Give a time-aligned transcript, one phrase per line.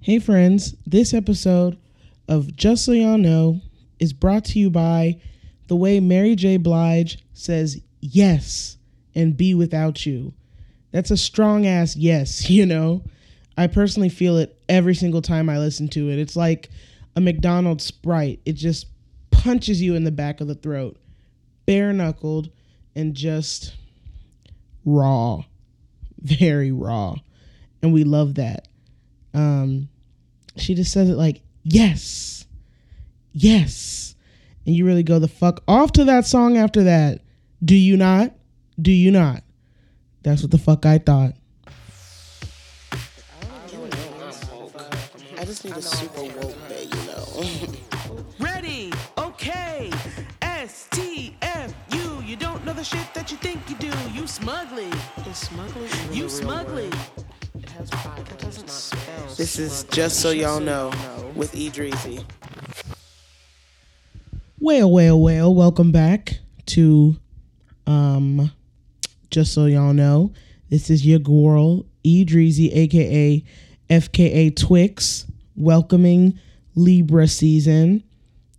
[0.00, 1.76] Hey, friends, this episode
[2.28, 3.60] of Just So Y'all Know
[3.98, 5.20] is brought to you by
[5.66, 6.56] the way Mary J.
[6.56, 8.78] Blige says yes
[9.16, 10.34] and be without you.
[10.92, 13.02] That's a strong ass yes, you know?
[13.56, 16.20] I personally feel it every single time I listen to it.
[16.20, 16.70] It's like
[17.16, 18.86] a McDonald's Sprite, it just
[19.32, 20.96] punches you in the back of the throat,
[21.66, 22.50] bare knuckled,
[22.94, 23.74] and just
[24.84, 25.42] raw,
[26.22, 27.16] very raw.
[27.82, 28.67] And we love that.
[29.38, 29.88] Um,
[30.56, 32.44] she just says it like, yes,
[33.32, 34.16] yes.
[34.66, 37.20] And you really go the fuck off to that song after that.
[37.64, 38.34] Do you not?
[38.82, 39.44] Do you not?
[40.24, 41.34] That's what the fuck I thought.
[45.38, 47.72] I just need a super woke day, you know.
[48.40, 49.92] Ready, okay.
[50.42, 52.22] S T F U.
[52.26, 53.92] You don't know the shit that you think you do.
[54.12, 54.90] You smugly.
[55.30, 56.90] Is smuggling You smugly.
[59.36, 60.90] This is Just So Y'all Know
[61.34, 62.24] with E Dreezy.
[64.60, 67.16] Well, well, well, welcome back to
[67.86, 68.52] um
[69.30, 70.32] just so y'all know,
[70.70, 72.24] this is your girl E
[72.72, 73.44] aka
[73.90, 76.38] FKA Twix, welcoming
[76.74, 78.02] Libra season.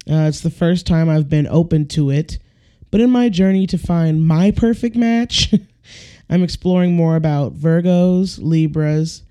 [0.09, 2.39] Uh, it's the first time I've been open to it,
[2.91, 5.53] but in my journey to find my perfect match,
[6.29, 9.23] I'm exploring more about Virgos, Libras,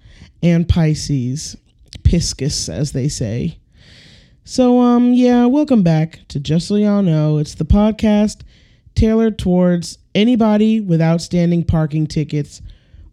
[0.43, 1.57] and Pisces,
[2.03, 3.59] Piscus, as they say.
[4.43, 7.39] So, um, yeah, welcome back to Just So Y'all Know.
[7.39, 8.41] It's the podcast
[8.97, 12.61] tailored towards anybody with outstanding parking tickets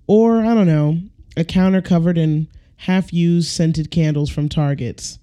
[0.07, 0.99] or, I don't know,
[1.37, 5.19] a counter covered in half used scented candles from Targets.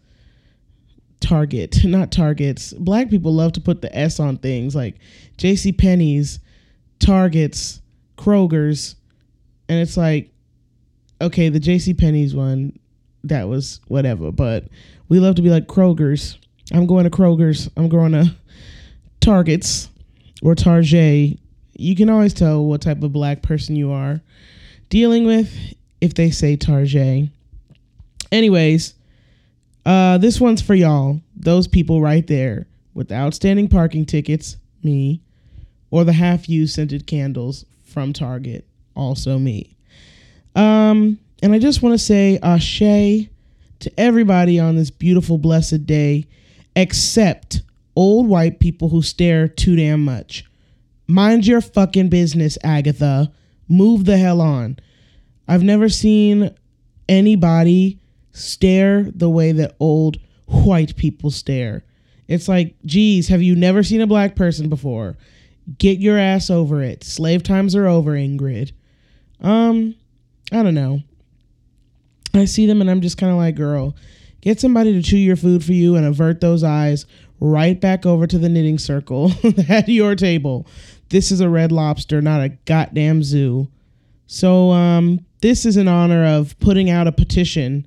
[1.18, 2.72] Target, not Targets.
[2.74, 4.96] Black people love to put the S on things like
[5.36, 5.72] J.C.
[5.72, 6.38] Penney's,
[7.00, 7.81] Targets,
[8.16, 8.96] Kroger's,
[9.68, 10.30] and it's like,
[11.20, 11.94] okay, the J.C.
[11.94, 12.78] Penney's one,
[13.24, 14.64] that was whatever, but
[15.08, 16.38] we love to be like Kroger's.
[16.72, 17.70] I'm going to Kroger's.
[17.76, 18.34] I'm going to
[19.20, 19.88] Targets
[20.42, 21.38] or Target.
[21.74, 24.20] You can always tell what type of black person you are
[24.88, 25.54] dealing with
[26.00, 27.28] if they say Target.
[28.30, 28.94] Anyways,
[29.84, 35.20] uh, this one's for y'all, those people right there with the outstanding parking tickets, me,
[35.90, 38.66] or the half used scented candles from Target,
[38.96, 39.76] also me.
[40.54, 46.26] Um, and I just want to say ashe to everybody on this beautiful, blessed day,
[46.76, 47.62] except
[47.96, 50.44] old white people who stare too damn much.
[51.06, 53.32] Mind your fucking business, Agatha.
[53.68, 54.78] Move the hell on.
[55.48, 56.54] I've never seen
[57.08, 57.98] anybody
[58.32, 61.84] stare the way that old white people stare.
[62.28, 65.16] It's like, geez, have you never seen a black person before?
[65.78, 67.04] Get your ass over it.
[67.04, 68.72] Slave times are over, Ingrid.
[69.40, 69.94] Um,
[70.50, 71.00] I don't know.
[72.34, 73.94] I see them and I'm just kind of like, girl,
[74.40, 77.06] get somebody to chew your food for you and avert those eyes
[77.40, 79.32] right back over to the knitting circle
[79.68, 80.66] at your table.
[81.10, 83.68] This is a red lobster, not a goddamn zoo.
[84.26, 87.86] So, um, this is in honor of putting out a petition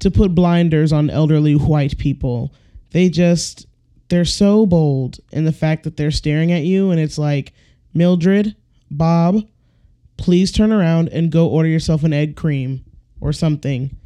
[0.00, 2.52] to put blinders on elderly white people.
[2.90, 3.67] They just,
[4.08, 7.52] they're so bold in the fact that they're staring at you and it's like,
[7.94, 8.54] Mildred,
[8.90, 9.46] Bob,
[10.16, 12.84] please turn around and go order yourself an egg cream
[13.20, 13.96] or something.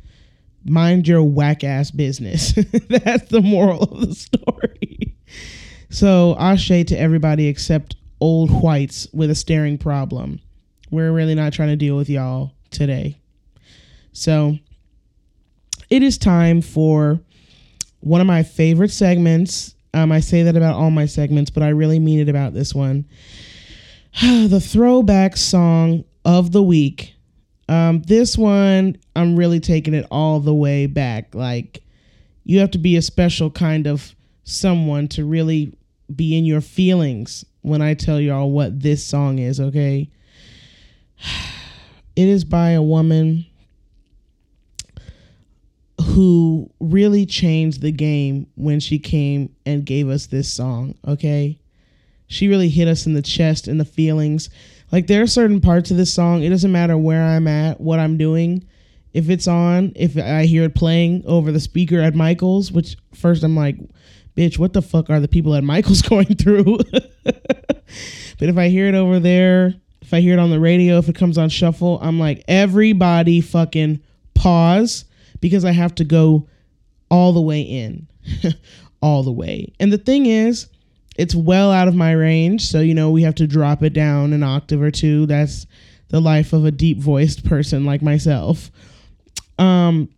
[0.65, 2.53] Mind your whack ass business.
[2.89, 5.17] That's the moral of the story.
[5.91, 10.41] So, ashe to everybody except old whites with a staring problem.
[10.91, 13.19] We're really not trying to deal with y'all today.
[14.13, 14.59] So,
[15.91, 17.21] it is time for
[18.01, 19.75] one of my favorite segments.
[19.95, 22.75] Um, I say that about all my segments, but I really mean it about this
[22.75, 23.05] one.
[24.23, 27.15] the throwback song of the week.
[27.69, 31.35] Um, this one, I'm really taking it all the way back.
[31.35, 31.83] Like,
[32.45, 34.15] you have to be a special kind of
[34.45, 35.77] someone to really
[36.15, 40.11] be in your feelings when I tell y'all what this song is, okay?
[42.15, 43.47] It is by a woman
[46.03, 51.59] who really changed the game when she came and gave us this song, okay?
[52.27, 54.51] She really hit us in the chest and the feelings.
[54.91, 57.99] Like there are certain parts of this song, it doesn't matter where I'm at, what
[57.99, 58.67] I'm doing.
[59.13, 63.43] If it's on, if I hear it playing over the speaker at Michael's, which first
[63.43, 63.77] I'm like,
[64.37, 66.79] bitch, what the fuck are the people at Michael's going through?
[67.25, 67.85] but
[68.41, 71.17] if I hear it over there, if I hear it on the radio, if it
[71.17, 74.03] comes on shuffle, I'm like, everybody fucking
[74.35, 75.05] pause
[75.43, 76.49] because I have to go
[77.11, 78.09] all the way in.
[79.03, 79.75] all the way.
[79.79, 80.69] And the thing is,
[81.17, 82.65] it's well out of my range.
[82.65, 85.27] So, you know, we have to drop it down an octave or two.
[85.27, 85.67] That's
[86.09, 88.71] the life of a deep voiced person like myself.
[89.59, 90.09] Um,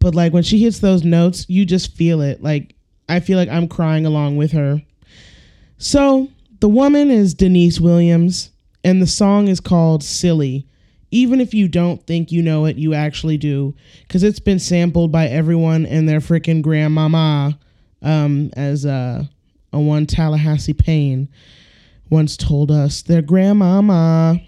[0.00, 2.42] but like when she hits those notes, you just feel it.
[2.42, 2.74] Like
[3.08, 4.82] I feel like I'm crying along with her.
[5.78, 6.28] So
[6.60, 8.50] the woman is Deniece Williams,
[8.82, 10.66] and the song is called Silly.
[11.14, 13.72] Even if you don't think you know it, you actually do,
[14.02, 17.56] because it's been sampled by everyone and their freaking grandmama,
[18.02, 19.22] um, as uh,
[19.72, 21.28] a one Tallahassee Payne
[22.10, 23.00] once told us.
[23.02, 24.40] Their grandmama.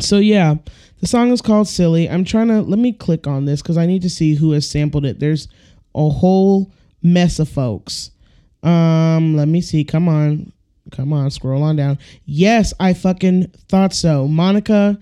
[0.00, 0.56] So yeah,
[1.00, 2.10] the song is called Silly.
[2.10, 4.68] I'm trying to let me click on this because I need to see who has
[4.68, 5.18] sampled it.
[5.18, 5.48] There's
[5.94, 8.10] a whole mess of folks.
[8.62, 9.82] Um, let me see.
[9.82, 10.52] Come on.
[10.90, 11.98] Come on, scroll on down.
[12.24, 14.26] Yes, I fucking thought so.
[14.26, 14.98] Monica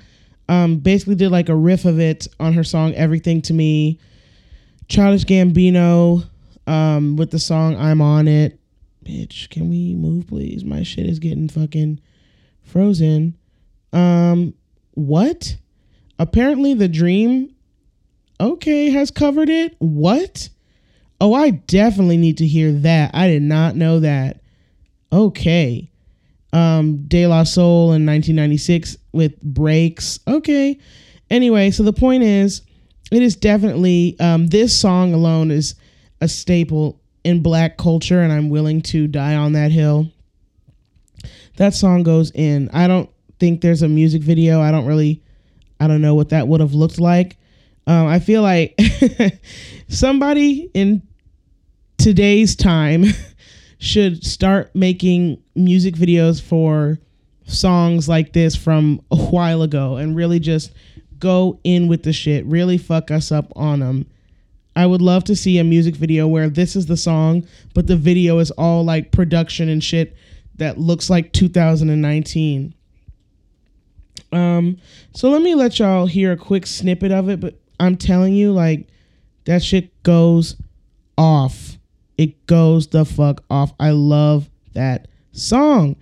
[0.48, 3.98] um basically did like a riff of it on her song Everything to Me.
[4.88, 6.24] Childish Gambino
[6.66, 8.58] um with the song I'm on it.
[9.04, 10.64] Bitch, can we move please?
[10.64, 12.00] My shit is getting fucking
[12.62, 13.36] frozen.
[13.92, 14.54] Um
[14.94, 15.56] what?
[16.18, 17.54] Apparently the dream
[18.40, 19.74] okay has covered it.
[19.78, 20.48] What?
[21.20, 23.14] Oh, I definitely need to hear that.
[23.14, 24.40] I did not know that.
[25.12, 25.90] Okay.
[26.56, 30.20] Um, De La Soul in 1996 with breaks.
[30.26, 30.78] Okay.
[31.28, 32.62] Anyway, so the point is,
[33.12, 35.74] it is definitely um, this song alone is
[36.22, 40.10] a staple in black culture, and I'm willing to die on that hill.
[41.58, 42.70] That song goes in.
[42.72, 44.62] I don't think there's a music video.
[44.62, 45.22] I don't really,
[45.78, 47.36] I don't know what that would have looked like.
[47.86, 48.80] Um, I feel like
[49.88, 51.02] somebody in
[51.98, 53.04] today's time
[53.78, 56.98] should start making music videos for
[57.46, 60.72] songs like this from a while ago and really just
[61.18, 64.06] go in with the shit, really fuck us up on them.
[64.74, 67.96] I would love to see a music video where this is the song, but the
[67.96, 70.16] video is all like production and shit
[70.56, 72.74] that looks like 2019.
[74.32, 74.78] Um,
[75.14, 78.52] so let me let y'all hear a quick snippet of it, but I'm telling you,
[78.52, 78.88] like,
[79.44, 80.56] that shit goes
[81.16, 81.75] off.
[82.18, 83.72] It goes the fuck off.
[83.78, 85.96] I love that song.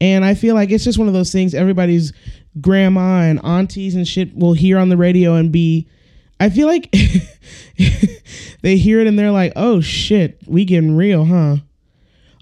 [0.00, 2.12] And I feel like it's just one of those things everybody's
[2.60, 5.88] grandma and aunties and shit will hear on the radio and be
[6.38, 6.90] I feel like
[8.62, 11.56] they hear it and they're like, "Oh shit, we getting real, huh?"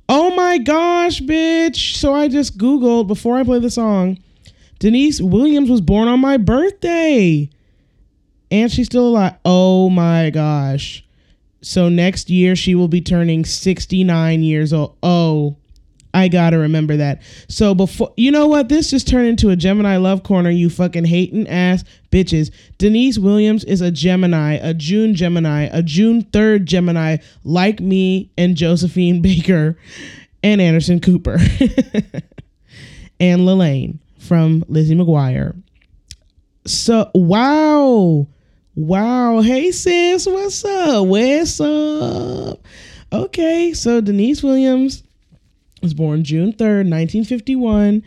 [0.08, 1.94] Oh my gosh, bitch.
[1.96, 4.18] So I just googled before I play the song.
[4.78, 7.48] Deniece Williams was born on my birthday.
[8.50, 9.36] And she's still alive.
[9.44, 11.03] Oh my gosh.
[11.64, 14.96] So next year she will be turning 69 years old.
[15.02, 15.56] Oh,
[16.12, 17.22] I gotta remember that.
[17.48, 20.50] So before you know what, this just turned into a Gemini love corner.
[20.50, 21.82] You fucking hating ass
[22.12, 22.52] bitches.
[22.78, 28.56] Deniece Williams is a Gemini, a June Gemini, a June third Gemini, like me and
[28.56, 29.76] Josephine Baker
[30.42, 31.34] and Anderson Cooper
[33.18, 35.56] and Lalaine from Lizzie McGuire.
[36.66, 38.28] So wow,
[38.74, 39.40] wow.
[39.40, 41.06] Hey sis, what's up?
[41.06, 42.60] What's up?
[43.12, 45.04] Okay, so Deniece Williams
[45.82, 48.02] was born June 3rd, 1951.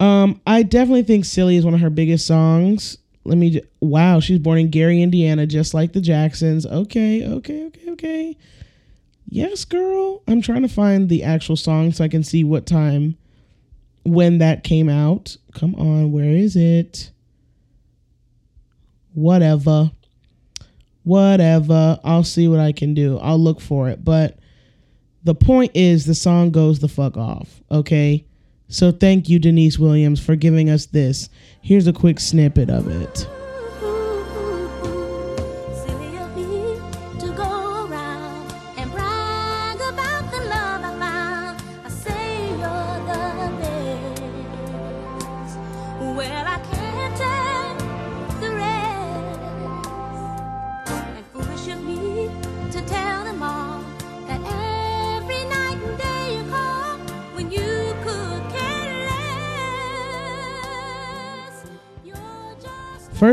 [0.00, 2.96] Um, I definitely think Silly is one of her biggest songs.
[3.24, 6.66] Let me, wow, she's born in Gary, Indiana, just like the Jacksons.
[6.66, 8.36] Okay, okay, okay, okay.
[9.28, 10.22] Yes, girl.
[10.26, 13.16] I'm trying to find the actual song so I can see what time,
[14.04, 15.36] when that came out.
[15.54, 17.10] Come on, where is it?
[19.14, 19.90] Whatever.
[21.04, 21.98] Whatever.
[22.04, 23.18] I'll see what I can do.
[23.18, 24.04] I'll look for it.
[24.04, 24.38] But
[25.24, 28.24] the point is the song goes the fuck off okay
[28.68, 31.28] so thank you deniece williams for giving us this
[31.60, 33.28] here's a quick snippet of it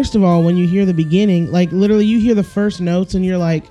[0.10, 3.13] first of all when you hear the beginning like literally you hear the first notes
[3.13, 3.66] and you're like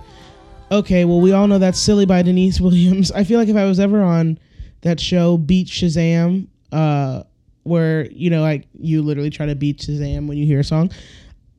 [0.70, 3.10] okay well we all know that's silly by deniece williams.
[3.10, 4.38] I feel like if i was ever on
[4.82, 7.24] that show beat shazam uh
[7.64, 10.92] where you know like you literally try to beat shazam when you hear a song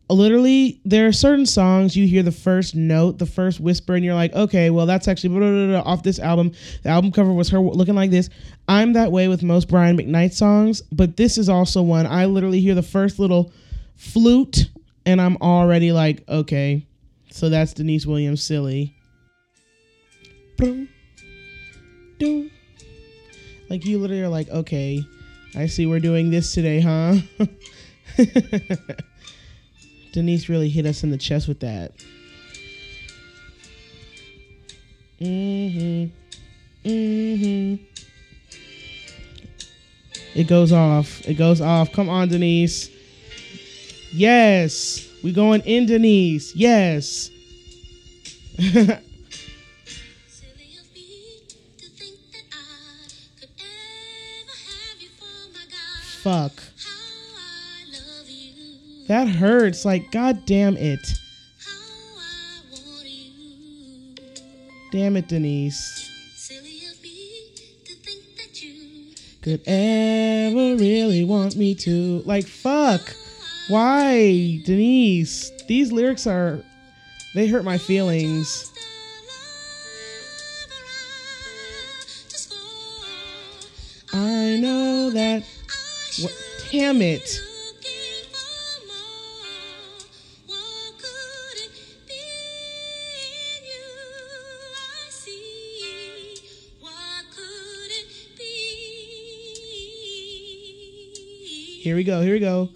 [0.09, 4.15] literally there are certain songs you hear the first note the first whisper and you're
[4.15, 6.53] like okay well that's actually blah, blah, blah, off this album.
[6.83, 8.29] The album cover was her looking like this.
[8.69, 12.07] I'm that way with most brian mcknight songs but this is also one.
[12.07, 13.51] I literally hear the first little
[13.99, 14.69] flute
[15.05, 16.85] and i'm already like okay
[17.29, 18.95] so that's deniece williams silly
[23.69, 25.03] like you literally are like okay
[25.55, 27.15] i see we're doing this today huh
[30.11, 31.91] Deniece really hit us in the chest with that.
[35.21, 36.09] Mhm.
[36.83, 37.79] Mhm.
[40.35, 41.27] It goes off.
[41.27, 41.91] It goes off.
[41.91, 42.89] Come on, Deniece.
[44.11, 45.07] Yes.
[45.23, 46.55] We going in Deniece.
[46.55, 47.29] Yes.
[48.57, 48.89] Silly
[50.77, 51.43] of me
[51.77, 53.07] to think that I
[53.39, 56.03] could ever have you for my God.
[56.23, 56.63] Fuck.
[56.83, 56.89] How
[57.37, 59.07] I love you.
[59.07, 59.85] That hurts.
[59.85, 61.13] Like, god damn it.
[61.65, 61.71] How
[62.17, 64.15] I want you.
[64.91, 66.09] Damn it, Deniece.
[66.35, 67.51] Silly of me
[67.85, 72.23] to think that you Could ever really want me to.
[72.25, 73.15] Like, fuck.
[73.69, 75.51] Why, Deniece?
[75.67, 76.59] These lyrics are.
[77.35, 78.73] They hurt my feelings.
[84.11, 85.43] I know that.
[86.19, 86.33] What?
[86.71, 87.39] Damn it.
[101.81, 102.21] Here we go.
[102.21, 102.69] Here we go.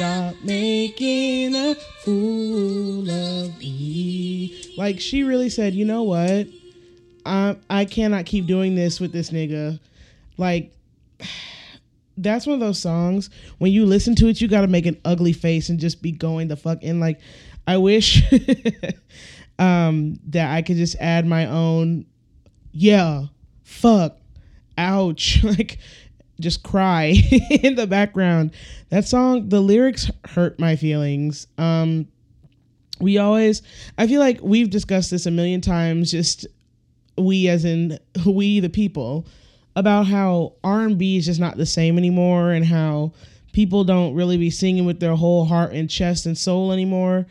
[0.00, 4.72] Stop making a fool of me.
[4.78, 6.46] Like she really said, you know what?
[7.26, 9.78] I I cannot keep doing this with this nigga.
[10.38, 10.72] Like
[12.16, 13.28] that's one of those songs
[13.58, 16.12] when you listen to it, you got to make an ugly face and just be
[16.12, 16.98] going the fuck in.
[16.98, 17.20] Like
[17.66, 18.22] I wish
[19.58, 22.06] um that I could just add my own
[22.72, 23.24] yeah,
[23.64, 24.16] fuck,
[24.78, 25.78] ouch, like
[26.40, 27.14] just cry
[27.62, 28.52] in the background.
[28.88, 31.46] That song, the lyrics hurt my feelings.
[31.58, 32.08] Um
[33.00, 33.62] we always
[33.96, 36.46] I feel like we've discussed this a million times just
[37.16, 39.26] we as in we the people
[39.76, 43.12] about how R&B is just not the same anymore and how
[43.52, 47.26] people don't really be singing with their whole heart and chest and soul anymore.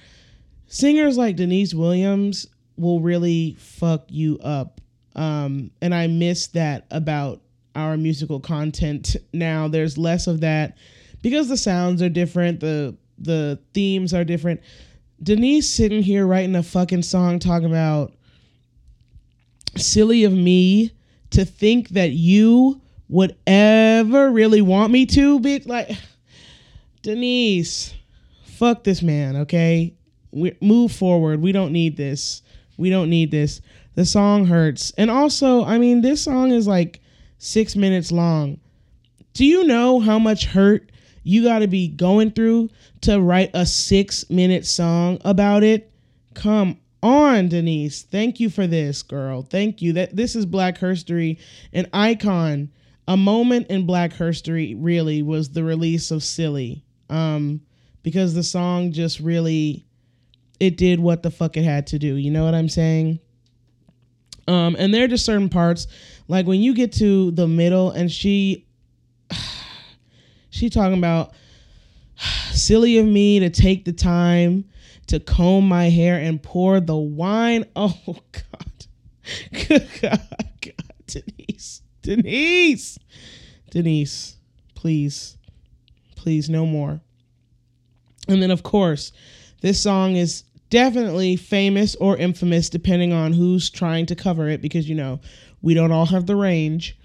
[0.68, 2.48] Singers like Deniece Williams
[2.78, 4.82] will really fuck you up.
[5.16, 7.42] Um, and I miss that about
[7.88, 9.68] our musical content now.
[9.68, 10.78] There's less of that
[11.22, 14.62] because the sounds are different, the the themes are different.
[15.22, 18.14] Deniece sitting here writing a fucking song talking about
[19.76, 20.92] silly of me
[21.32, 25.92] to think that you would ever really want me to bitch like
[27.02, 27.94] deniece
[28.44, 29.94] fuck this man okay?
[30.32, 31.42] We move forward.
[31.42, 32.44] We don't need this.
[32.78, 33.62] We don't need this.
[33.96, 34.92] The song hurts.
[34.98, 37.02] And also i mean this song is like
[37.40, 38.60] six minutes long.
[39.34, 40.92] Do you know how much hurt
[41.24, 42.70] you got to be going through
[43.02, 45.92] to write a six minute song about it?
[46.36, 48.04] Come on deniece.
[48.04, 49.42] Thank you for this girl.
[49.42, 49.94] Thank you.
[49.94, 51.40] That this is black history
[51.74, 52.72] an icon.
[53.08, 56.84] A moment in black history really was the release of silly.
[57.10, 57.62] Um
[58.04, 59.86] because the song just really
[60.60, 62.16] it did what the fuck it had to do.
[62.16, 63.20] You know what i'm saying?
[64.48, 65.88] Um and there are just certain parts
[66.30, 68.66] like when you get to the middle and she
[70.50, 71.34] she talking about
[72.52, 74.64] silly of me to take the time
[75.08, 77.66] to comb my hair and pour the wine.
[77.76, 77.98] Oh
[78.32, 78.88] God.
[80.02, 80.22] God,
[80.62, 81.82] God, Deniece.
[82.02, 82.98] Deniece.
[83.70, 84.38] Deniece,
[84.74, 85.38] please.
[86.16, 87.02] Please, no more.
[88.28, 89.12] And then of course,
[89.62, 94.88] this song is definitely famous or infamous depending on who's trying to cover it because
[94.88, 95.20] you know,
[95.62, 96.98] we don't all have the range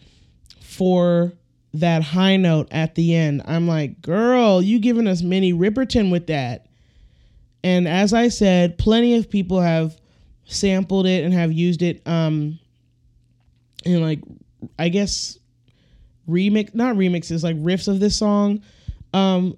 [0.60, 1.32] for
[1.74, 3.42] that high note at the end.
[3.46, 6.66] I'm like, girl, you giving us Minnie Riperton with that.
[7.64, 9.98] And as I said, plenty of people have
[10.44, 12.58] sampled it and have used it um
[13.84, 14.20] in like
[14.78, 15.38] I guess
[16.28, 18.62] remix not remixes, like riffs of this song.
[19.12, 19.56] Um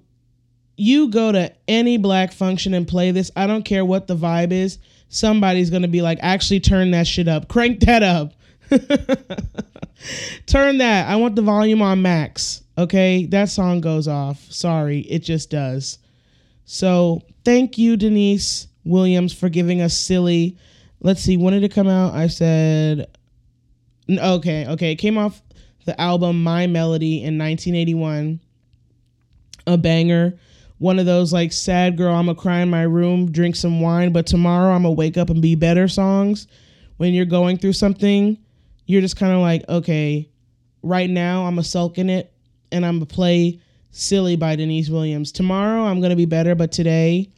[0.77, 4.51] you go to any black function and play this, I don't care what the vibe
[4.51, 8.33] is, somebody's gonna be like, actually turn that shit up, crank that up.
[10.45, 11.07] Turn that.
[11.07, 12.63] I want the volume on max.
[12.77, 14.39] Okay, that song goes off.
[14.51, 15.99] Sorry, it just does.
[16.65, 20.57] So thank you, Deniece Williams, for giving us silly.
[21.01, 22.13] Let's see, when did it come out?
[22.13, 23.07] I said,
[24.09, 24.91] okay, okay.
[24.91, 25.41] It came off
[25.85, 28.39] the album My Melody in 1981.
[29.65, 30.37] A banger.
[30.79, 34.11] One of those like sad girl, I'm gonna cry in my room, drink some wine,
[34.11, 36.47] but tomorrow I'm gonna wake up and be better songs.
[36.97, 38.37] When you're going through something,
[38.87, 40.29] you're just kind of like, okay,
[40.81, 42.33] right now I'm a sulk in it
[42.71, 45.31] and I'm gonna play Silly by Deniece Williams.
[45.31, 47.29] Tomorrow I'm gonna be better, but today,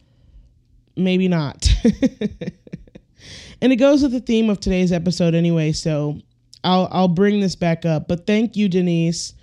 [0.96, 1.68] maybe not.
[3.60, 6.18] and it goes with the theme of today's episode anyway, so
[6.64, 8.08] I'll I'll bring this back up.
[8.08, 9.34] But thank you, Deniece.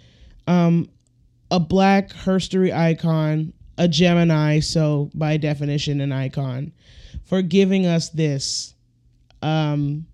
[0.48, 0.90] Um,
[1.52, 3.54] a black herstory icon.
[3.78, 6.74] a Gemini, so by definition, an icon,
[7.26, 8.74] for giving us this.
[9.44, 10.08] Um,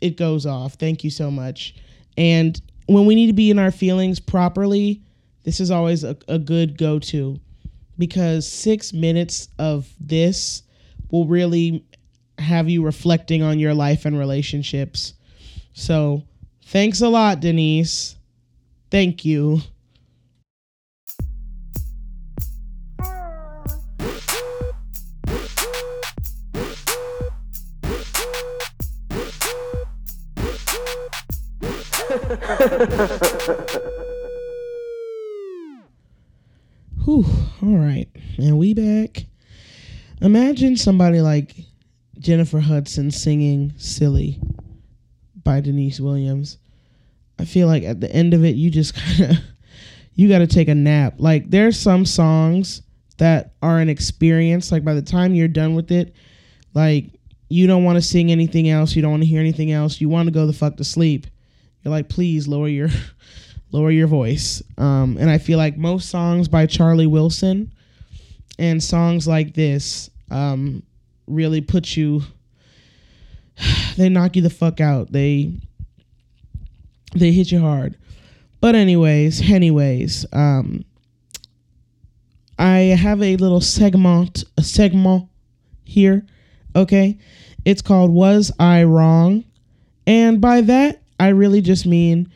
[0.00, 0.74] it goes off.
[0.74, 1.74] Thank you so much.
[2.16, 5.02] And when we need to be in our feelings properly,
[5.44, 7.38] this is always a, a good go to
[7.98, 10.62] because six minutes of this
[11.10, 11.84] will really
[12.38, 15.14] have you reflecting on your life and relationships.
[15.72, 16.22] So,
[16.66, 18.16] thanks a lot, Deniece.
[18.90, 19.60] Thank you.
[37.04, 37.24] Whew.
[37.62, 38.06] All right.
[38.36, 39.24] And we back.
[40.20, 41.54] Imagine somebody like
[42.18, 44.38] Jennifer Hudson singing Silly
[45.42, 46.58] by Deniece Williams.
[47.38, 49.38] I feel like at the end of it, you just kind of
[50.14, 51.14] you got to take a nap.
[51.16, 52.82] Like there's some songs
[53.16, 54.70] that are an experience.
[54.70, 56.14] Like by the time you're done with it,
[56.74, 57.06] like
[57.48, 58.94] you don't want to sing anything else.
[58.94, 59.98] You don't want to hear anything else.
[59.98, 61.26] You want to go the fuck to sleep.
[61.88, 62.90] You're like, please lower your
[63.72, 64.62] lower your voice.
[64.76, 67.72] Um, and I feel like most songs by Charlie Wilson
[68.58, 70.82] and songs like this um,
[71.26, 72.22] really put you.
[73.96, 75.10] They knock you the fuck out.
[75.10, 75.54] They
[77.14, 77.96] they hit you hard.
[78.60, 80.84] But anyways, anyways, um,
[82.58, 85.28] I have a little segment, a segment
[85.84, 86.24] here.
[86.76, 87.18] Okay,
[87.64, 89.44] it's called "Was I Wrong?"
[90.06, 92.30] and by that I really just mean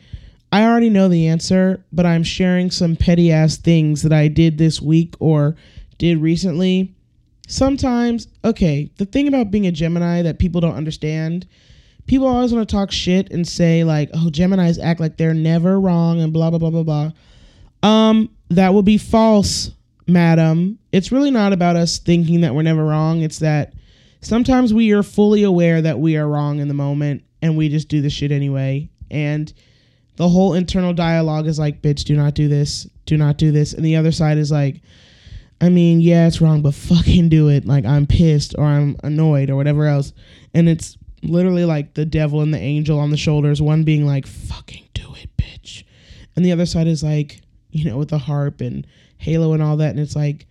[0.53, 4.59] I already know the answer, but I'm sharing some petty ass things that I did
[4.59, 5.55] this week or
[5.97, 6.93] did recently.
[7.47, 11.47] Sometimes, okay, the thing about being a Gemini that people don't understand,
[12.05, 15.79] people always want to talk shit and say, like, oh, Geminis act like they're never
[15.79, 17.11] wrong and blah, blah, blah, blah, blah.
[17.81, 19.71] Um, that would be false,
[20.05, 20.77] madam.
[20.91, 23.21] It's really not about us thinking that we're never wrong.
[23.21, 23.73] It's that
[24.21, 27.89] sometimes we are fully aware that we are wrong in the moment and we just
[27.89, 28.89] do the shit anyway.
[29.11, 29.53] And
[30.15, 33.73] the whole internal dialogue is like, bitch, do not do this, do not do this.
[33.73, 34.81] And the other side is like,
[35.59, 37.65] I mean, yeah, it's wrong, but fucking do it.
[37.65, 40.13] Like, I'm pissed or I'm annoyed or whatever else.
[40.53, 44.25] And it's literally like the devil and the angel on the shoulders, one being like,
[44.25, 45.83] fucking do it, bitch.
[46.37, 49.77] And the other side is like, you know, with the harp and Halo and all
[49.77, 49.89] that.
[49.89, 50.47] And it's like,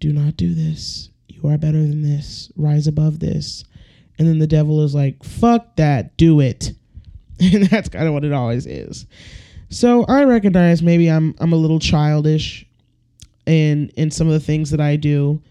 [0.00, 1.08] do not do this.
[1.28, 2.52] You are better than this.
[2.56, 3.64] Rise above this.
[4.18, 6.72] And then the devil is like, fuck that, do it.
[7.38, 9.04] And that's kind of what it always is.
[9.68, 12.64] So I recognize maybe I'm I'm a little childish
[13.44, 15.42] in in some of the things that I do,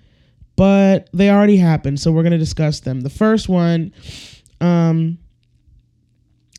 [0.56, 3.02] but they already happened, so we're gonna discuss them.
[3.02, 3.94] The first one,
[4.62, 5.18] um,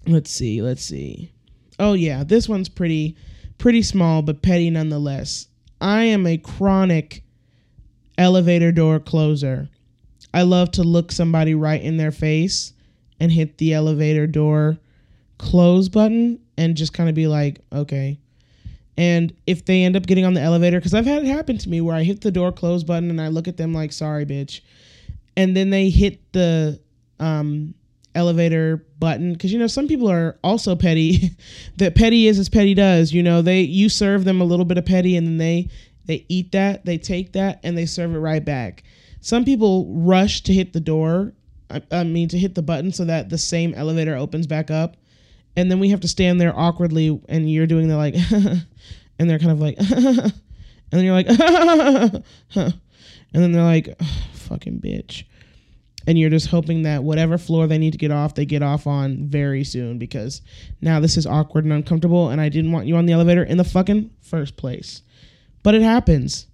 [0.07, 1.33] let's see, let's see.
[1.79, 3.17] Oh yeah, this one's pretty
[3.59, 5.49] pretty small but petty nonetheless.
[5.81, 7.23] I am a chronic
[8.19, 9.69] elevator door closer.
[10.37, 12.75] I love to look somebody right in their face
[13.19, 14.77] and hit the elevator door
[15.39, 18.19] close button and just kind of be like, okay.
[18.99, 21.69] And if they end up getting on the elevator, because I've had it happen to
[21.71, 24.27] me where I hit the door close button and I look at them like, sorry,
[24.27, 24.61] bitch.
[25.39, 26.81] And then they hit the
[27.19, 27.73] um,
[28.15, 29.33] elevator button.
[29.33, 31.31] Because, you know, some people are also petty.
[31.79, 33.11] that petty is as petty does.
[33.11, 35.71] You know, they you serve them a little bit of petty and then they
[36.05, 38.85] they eat that, they take that, and they serve it right back.
[39.27, 41.33] Some people rush to hit the door,
[41.69, 44.97] I, I mean, to hit the button so that the same elevator opens back up.
[45.57, 48.15] And then we have to stand there awkwardly and you're doing the like
[49.19, 50.33] and they're kind of like and
[50.93, 51.29] then you're like
[52.55, 52.73] and
[53.33, 54.01] then they're like
[54.35, 55.25] fucking bitch.
[56.07, 58.87] And you're just hoping that whatever floor they need to get off they get off
[58.87, 60.41] on very soon because
[60.81, 63.59] now this is awkward and uncomfortable and i didn't want you on the elevator in
[63.59, 65.03] the fucking first place.
[65.65, 66.47] But it happens.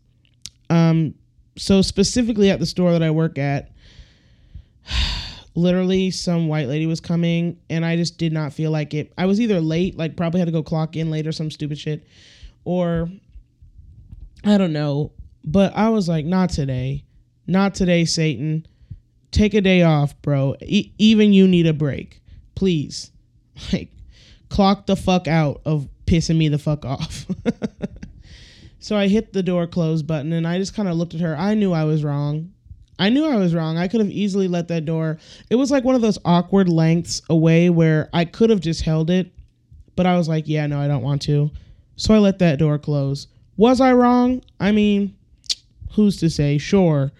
[0.70, 1.16] Um
[1.56, 3.70] so specifically at the store that i work at
[5.54, 9.12] literally some white lady was coming and I just did not feel like it.
[9.18, 11.78] I was either late, like probably had to go clock in late or some stupid
[11.78, 12.06] shit,
[12.64, 13.08] or
[14.44, 15.12] I don't know.
[15.44, 17.04] But I was like, not today.
[17.46, 18.66] Not today, Satan.
[19.30, 20.54] Take a day off, bro.
[20.62, 22.22] E- even you need a break.
[22.54, 23.10] Please.
[23.70, 23.90] Like,
[24.48, 27.26] clock the fuck out of pissing me the fuck off.
[28.82, 31.36] so I hit the door close button and I just kind of looked at her.
[31.36, 32.52] I knew I was wrong.
[32.98, 33.78] I knew I was wrong.
[33.78, 35.18] I could have easily let that door.
[35.50, 39.08] It was like one of those awkward lengths away where I could have just held
[39.08, 39.32] it,
[39.94, 41.52] but I was like, yeah, no, I don't want to.
[41.94, 43.28] So I let that door close.
[43.56, 44.42] Was I wrong?
[44.58, 45.16] I mean,
[45.92, 46.58] who's to say?
[46.58, 47.12] Sure.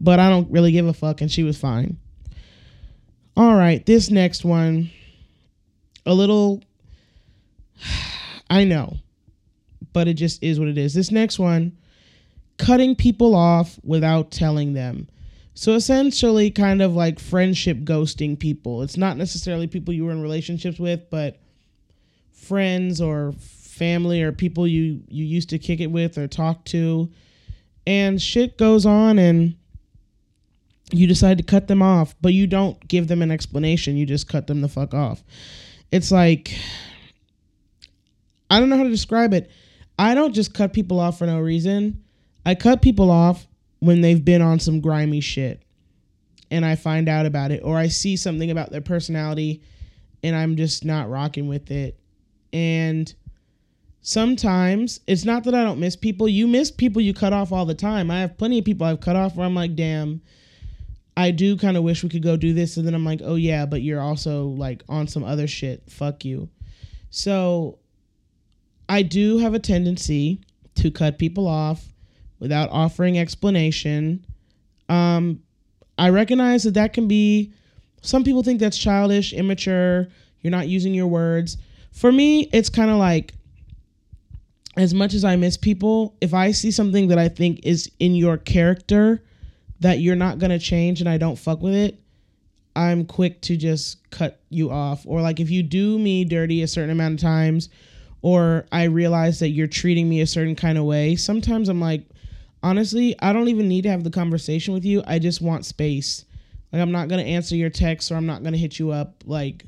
[0.00, 1.96] But I don't really give a fuck, and she was fine.
[3.36, 4.90] All right, this next one,
[6.04, 6.60] a little.
[8.50, 8.96] I know,
[9.98, 10.94] but it just is what it is.
[10.94, 11.76] This next one
[12.56, 15.08] cutting people off without telling them.
[15.54, 18.82] So essentially, kind of like friendship ghosting people.
[18.82, 21.40] It's not necessarily people you were in relationships with, but
[22.30, 27.10] friends or family or people you you used to kick it with or talk to
[27.84, 29.56] and shit goes on and
[30.92, 34.28] you decide to cut them off but you don't give them an explanation you just
[34.28, 35.22] cut them the fuck off
[35.90, 36.56] it's like
[38.48, 39.50] i don't know how to describe it
[39.98, 42.02] i don't just cut people off for no reason
[42.46, 43.46] i cut people off
[43.80, 45.62] when they've been on some grimy shit
[46.50, 49.62] and i find out about it or i see something about their personality
[50.22, 51.98] and i'm just not rocking with it
[52.52, 53.14] and
[54.08, 56.28] sometimes it's not that I don't miss people.
[56.28, 58.10] You miss people you cut off all the time.
[58.10, 60.22] I have plenty of people I've cut off where I'm like, damn,
[61.16, 62.76] I do kind of wish we could go do this.
[62.76, 65.82] And then I'm like, oh yeah, but you're also like on some other shit.
[65.90, 66.48] Fuck you.
[67.10, 67.78] So
[68.88, 70.40] I do have a tendency
[70.76, 71.84] to cut people off
[72.38, 74.24] without offering explanation.
[74.88, 75.42] Um,
[75.98, 77.52] I recognize that that can be,
[78.02, 80.08] some people think that's childish, immature.
[80.40, 81.58] You're not using your words.
[81.92, 83.34] For me, it's kind of like,
[84.76, 88.14] as much as I miss people, if I see something that I think is in
[88.14, 89.24] your character
[89.80, 92.00] that you're not gonna change and I don't fuck with it,
[92.76, 95.04] I'm quick to just cut you off.
[95.04, 97.68] Or like if you do me dirty a certain amount of times,
[98.22, 102.02] or I realize that you're treating me a certain kind of way, sometimes I'm like,
[102.62, 105.02] honestly, I don't even need to have the conversation with you.
[105.06, 106.24] I just want space.
[106.72, 109.22] Like I'm not gonna answer your text or I'm not gonna hit you up.
[109.24, 109.64] Like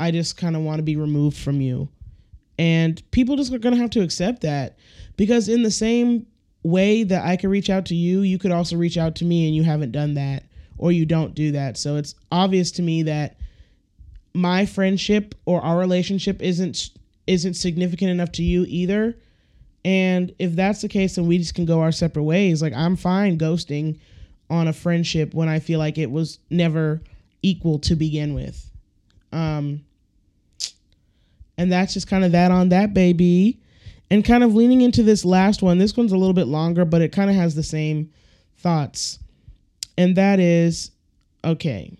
[0.00, 1.88] I just kind of want to be removed from you.
[2.58, 4.78] And people just are going to have to accept that
[5.16, 6.26] because, in the same
[6.64, 9.46] way that I could reach out to you, you could also reach out to me
[9.46, 10.44] and you haven't done that
[10.76, 11.76] or you don't do that.
[11.76, 13.36] So it's obvious to me that
[14.34, 16.90] my friendship or our relationship isn't
[17.28, 19.14] isn't significant enough to you either.
[19.84, 22.62] And if that's the case, then we just can go our separate ways.
[22.62, 24.00] Like I'm fine ghosting
[24.50, 27.02] on a friendship when I feel like it was never
[27.42, 28.70] equal to begin with.
[29.30, 29.84] Um
[31.58, 33.60] and that's just kind of that on that baby.
[34.10, 35.76] And kind of leaning into this last one.
[35.76, 38.10] This one's a little bit longer, but it kind of has the same
[38.56, 39.18] thoughts.
[39.98, 40.92] And that is
[41.44, 41.94] okay.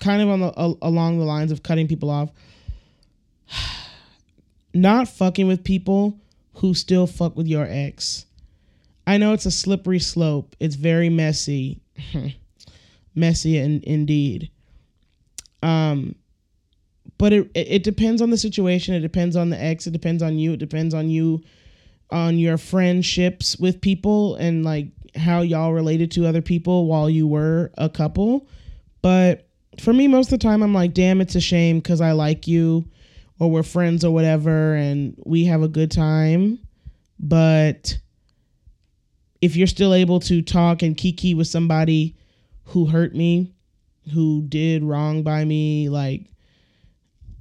[0.00, 2.30] Kind of on the a, along the lines of cutting people off.
[4.80, 6.18] Not fucking with people
[6.54, 8.26] who still fuck with your ex.
[9.06, 10.54] I know it's a slippery slope.
[10.60, 11.80] It's very messy.
[13.14, 14.50] messy in, indeed.
[15.62, 16.14] Um
[17.16, 18.94] but it it depends on the situation.
[18.94, 19.86] It depends on the ex.
[19.86, 20.52] It depends on you.
[20.52, 21.42] It depends on you,
[22.10, 27.26] on your friendships with people and like how y'all related to other people while you
[27.26, 28.46] were a couple.
[29.02, 29.48] But
[29.80, 32.46] for me, most of the time, I'm like, damn, it's a shame because I like
[32.46, 32.84] you,
[33.38, 36.58] or we're friends or whatever, and we have a good time.
[37.18, 37.98] But
[39.40, 42.16] if you're still able to talk and kiki with somebody
[42.64, 43.52] who hurt me,
[44.12, 46.30] who did wrong by me, like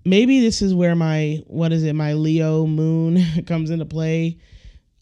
[0.06, 4.38] maybe this is where my what is it my leo moon comes into play.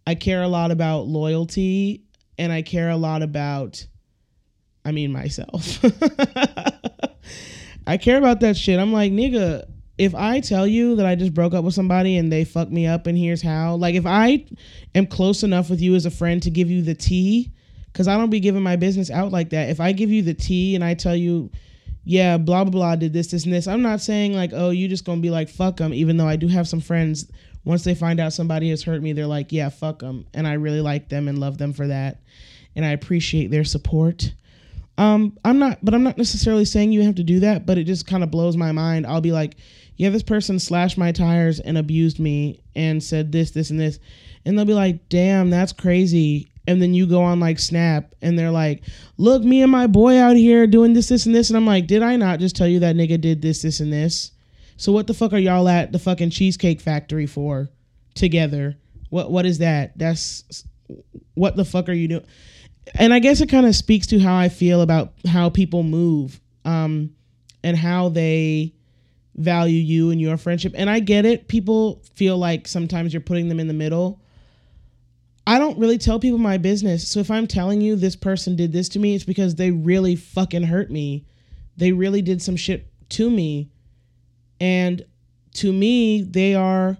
[0.08, 2.05] I care a lot about loyalty
[2.38, 3.86] and i care a lot about
[4.84, 5.84] i mean myself.
[7.88, 8.79] I care about that shit.
[8.79, 9.65] I'm like nigga
[9.97, 12.86] if i tell you that i just broke up with somebody and they fuck me
[12.86, 14.45] up and here's how like if i
[14.93, 17.51] am close enough with you as a friend to give you the tea
[17.91, 20.34] because i don't be giving my business out like that if i give you the
[20.34, 21.49] tea and i tell you
[22.05, 23.67] yeah, blah blah blah did this, this, and this.
[23.67, 25.93] I'm not saying like, oh, you just gonna be like, fuck them.
[25.93, 27.29] Even though I do have some friends,
[27.65, 30.53] once they find out somebody has hurt me, they're like, yeah, fuck them, and I
[30.53, 32.21] really like them and love them for that,
[32.75, 34.31] and I appreciate their support.
[34.97, 37.84] Um, I'm not, but I'm not necessarily saying you have to do that, but it
[37.86, 39.08] just kind of blows my mind.
[39.08, 39.58] I'll be like,
[39.97, 43.99] yeah, this person slashed my tires and abused me and said this, this, and this,
[44.45, 48.38] and they'll be like, damn, that's crazy and then you go on like Snap and
[48.38, 48.84] they're like,
[49.17, 51.88] "Look, me and my boy out here doing this, this, and this," and I'm like,
[51.88, 54.31] "Did I not just tell you that nigga did this, this, and this?"
[54.77, 57.69] So what the fuck are y'all at the fucking cheesecake factory for
[58.15, 58.77] together?
[59.10, 59.97] What what is that?
[59.97, 60.65] That's
[61.36, 62.25] what the fuck are you doing?
[62.95, 66.39] And I guess it kind of speaks to how I feel about how people move
[66.65, 67.12] um,
[67.63, 68.74] and how they
[69.36, 70.74] value you and your friendship.
[70.76, 71.48] And I get it.
[71.48, 74.21] People feel like sometimes you're putting them in the middle
[75.48, 77.08] I don't really tell people my business.
[77.08, 80.15] So if I'm telling you this person did this to me, it's because they really
[80.15, 81.26] fucking hurt me.
[81.78, 83.69] They really did some shit to me.
[84.60, 85.06] And
[85.56, 86.98] to me, they are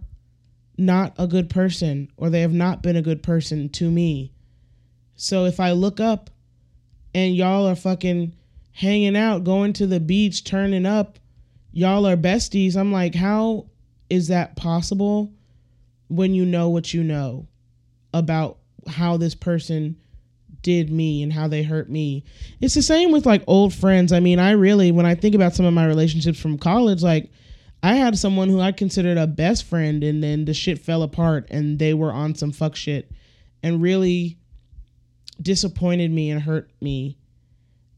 [0.78, 4.32] not a good person or they have not been a good person to me.
[5.16, 6.30] So if I look up
[7.16, 8.36] and y'all are fucking
[8.74, 11.18] hanging out, going to the beach, turning up,
[11.76, 13.68] y'all are besties, I'm like, how
[14.10, 15.32] is that possible
[16.08, 17.48] when you know what you know?
[18.16, 19.98] about how this person
[20.62, 22.24] did me and how they hurt me.
[22.62, 24.14] It's the same with like old friends.
[24.14, 27.30] I mean, I really when I think about some of my relationships from college, like
[27.84, 31.48] I had someone who I considered a best friend and then the shit fell apart
[31.52, 33.12] and they were on some fuck shit
[33.62, 34.40] and really
[35.42, 37.18] disappointed me and hurt me.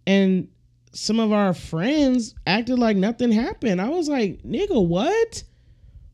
[0.08, 0.50] And
[0.98, 3.80] some of our friends acted like nothing happened.
[3.80, 5.44] I was like, nigga, what?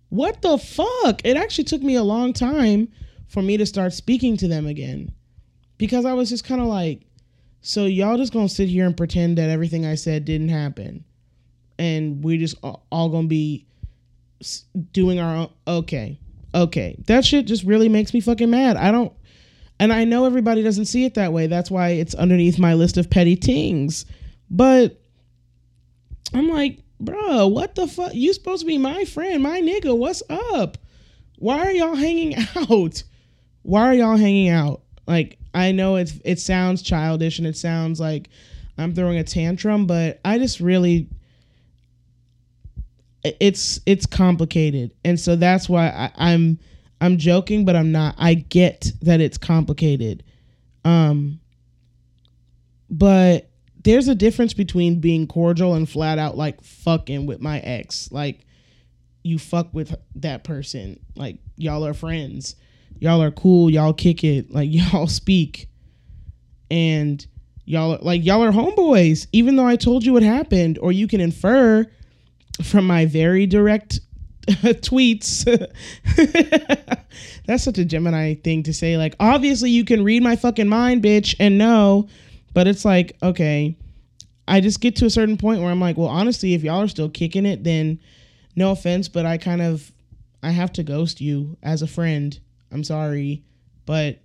[0.09, 1.21] What the fuck?
[1.23, 2.91] It actually took me a long time
[3.29, 5.13] for me to start speaking to them again
[5.77, 7.03] because I was just kind of like,
[7.61, 11.05] so y'all just gonna sit here and pretend that everything I said didn't happen,
[11.79, 13.65] and we just all gonna be
[14.91, 15.49] doing our own.
[15.65, 16.19] Okay,
[16.53, 18.75] okay, that shit just really makes me fucking mad.
[18.75, 19.13] I don't,
[19.79, 21.47] and I know everybody doesn't see it that way.
[21.47, 24.05] That's why it's underneath my list of petty tings.
[24.53, 25.01] But
[26.31, 28.13] I'm like, bro, what the fuck?
[28.13, 29.97] You supposed to be my friend, my nigga.
[29.97, 30.77] What's up?
[31.39, 33.03] Why are y'all hanging out?
[33.63, 34.83] Why are y'all hanging out?
[35.07, 38.29] Like, I know it's it sounds childish and it sounds like
[38.77, 41.09] I'm throwing a tantrum, but I just really
[43.23, 44.91] it's it's complicated.
[45.03, 46.59] And so that's why I, I'm
[47.01, 48.15] I'm joking, but I'm not.
[48.19, 50.23] I get that it's complicated.
[50.85, 51.39] Um
[52.89, 53.49] but
[53.83, 58.11] there's a difference between being cordial and flat out like fucking with my ex.
[58.11, 58.45] Like
[59.23, 60.99] you fuck with that person.
[61.15, 62.55] Like y'all are friends.
[62.99, 63.69] Y'all are cool.
[63.69, 64.51] Y'all kick it.
[64.51, 65.69] Like y'all speak.
[66.71, 67.25] And
[67.65, 69.27] y'all are like y'all are homeboys.
[69.31, 71.85] Even though I told you what happened, or you can infer
[72.61, 73.99] from my very direct
[74.47, 75.45] tweets.
[77.45, 78.97] That's such a Gemini thing to say.
[78.97, 82.07] Like, obviously, you can read my fucking mind, bitch, and know.
[82.53, 83.77] But it's like, okay,
[84.47, 86.87] I just get to a certain point where I'm like, well, honestly, if y'all are
[86.87, 87.99] still kicking it, then
[88.55, 89.91] no offense, but I kind of,
[90.41, 92.37] I have to ghost you as a friend.
[92.71, 93.43] I'm sorry,
[93.85, 94.19] but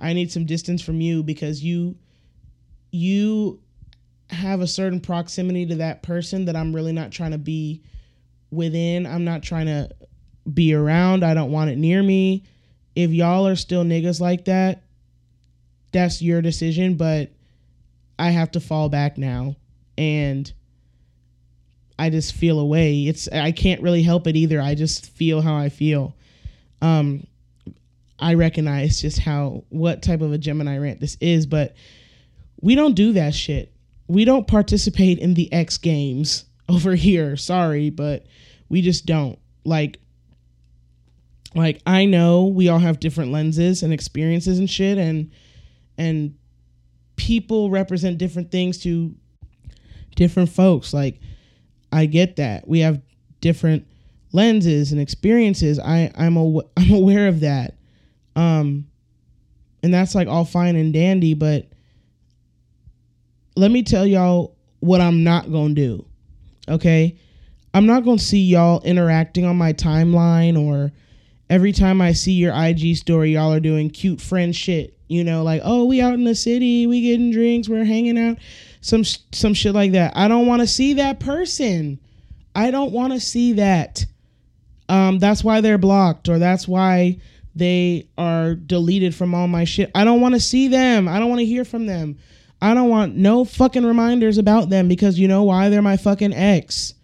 [0.00, 1.96] I need some distance from you because you,
[2.90, 3.60] you
[4.30, 7.82] have a certain proximity to that person that I'm really not trying to be
[8.50, 9.06] within.
[9.06, 9.90] I'm not trying to
[10.52, 11.24] be around.
[11.24, 12.44] I don't want it near me.
[12.94, 14.84] If y'all are still niggas like that,
[15.92, 17.30] that's your decision, but
[18.18, 19.56] I have to fall back now
[19.98, 20.52] and
[21.98, 23.06] I just feel away.
[23.06, 24.60] It's I can't really help it either.
[24.60, 26.14] I just feel how I feel.
[26.80, 27.26] Um
[28.18, 31.74] I recognize just how what type of a Gemini rant this is, but
[32.60, 33.72] we don't do that shit.
[34.06, 37.36] We don't participate in the X games over here.
[37.36, 38.26] Sorry, but
[38.68, 39.38] we just don't.
[39.64, 39.98] Like
[41.54, 45.30] like I know we all have different lenses and experiences and shit and
[45.96, 46.36] and
[47.16, 49.14] people represent different things to
[50.16, 50.92] different folks.
[50.92, 51.20] Like
[51.92, 52.66] I get that.
[52.66, 53.00] We have
[53.40, 53.86] different
[54.32, 55.78] lenses and experiences.
[55.78, 57.74] I I'm aw- I'm aware of that.
[58.36, 58.86] Um
[59.82, 61.66] and that's like all fine and dandy, but
[63.56, 66.06] let me tell y'all what I'm not going to do.
[66.68, 67.18] Okay?
[67.72, 70.92] I'm not going to see y'all interacting on my timeline or
[71.50, 74.96] every time I see your IG story y'all are doing cute friend shit.
[75.08, 78.38] You know, like, "Oh, we out in the city, we getting drinks, we're hanging out."
[78.80, 80.16] Some some shit like that.
[80.16, 81.98] I don't want to see that person.
[82.54, 84.04] I don't want to see that.
[84.88, 87.18] Um that's why they're blocked or that's why
[87.54, 89.90] they are deleted from all my shit.
[89.94, 91.08] I don't want to see them.
[91.08, 92.18] I don't want to hear from them.
[92.60, 95.68] I don't want no fucking reminders about them because you know why?
[95.68, 96.94] They're my fucking ex.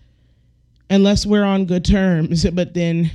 [0.88, 2.48] Unless we're on good terms.
[2.54, 3.10] But then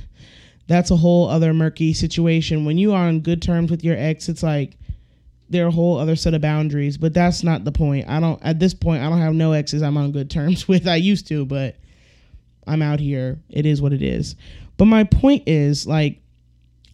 [0.68, 2.64] that's a whole other murky situation.
[2.64, 4.76] When you are on good terms with your ex, it's like
[5.48, 6.98] there are a whole other set of boundaries.
[6.98, 8.08] But that's not the point.
[8.08, 10.86] I don't at this point I don't have no exes I'm on good terms with.
[10.88, 11.76] I used to, but
[12.66, 13.38] I'm out here.
[13.48, 14.36] It is what it is.
[14.76, 16.20] But my point is like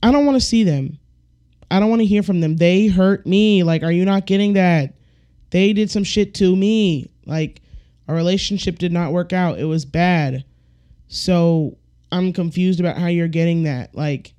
[0.02, 0.98] I don't want to see them.
[1.70, 2.56] I don't want to hear from them.
[2.56, 3.62] They hurt me.
[3.62, 4.94] Like, are you not getting that?
[5.50, 7.11] They did some shit to me.
[7.24, 7.62] Like,
[8.08, 9.58] our relationship did not work out.
[9.58, 10.44] It was bad.
[11.08, 11.78] So
[12.12, 13.94] I'm confused about how you're getting that.
[13.94, 14.35] Like,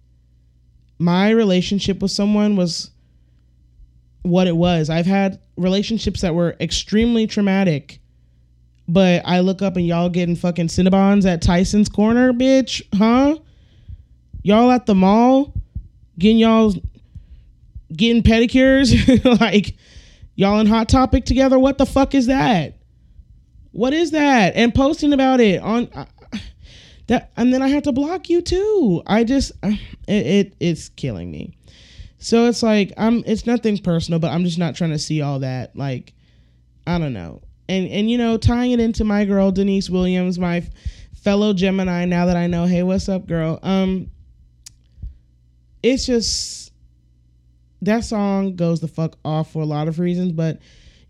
[0.99, 2.91] my relationship with someone was
[4.21, 4.89] what it was.
[4.89, 7.99] I've had relationships that were extremely traumatic,
[8.87, 13.37] but I look up and y'all getting fucking Cinnabons at Tyson's Corner, bitch, huh?
[14.43, 15.53] Y'all at the mall
[16.17, 16.73] getting y'all
[17.95, 19.75] getting pedicures, like
[20.35, 21.59] y'all in Hot Topic together.
[21.59, 22.77] What the fuck is that?
[23.71, 24.55] What is that?
[24.55, 25.89] And posting about it on
[27.07, 29.03] that, and then I have to block you too.
[29.05, 29.71] I just uh,
[30.07, 31.57] it, it it's killing me.
[32.17, 33.23] So it's like I'm.
[33.25, 35.75] It's nothing personal, but I'm just not trying to see all that.
[35.75, 36.13] Like
[36.87, 37.41] I don't know.
[37.67, 40.65] And and you know, tying it into my girl Deniece Williams, my
[41.15, 42.05] fellow Gemini.
[42.05, 43.59] Now that I know, hey, what's up, girl?
[43.61, 44.09] Um,
[45.81, 46.71] it's just
[47.81, 50.59] that song goes the fuck off for a lot of reasons, but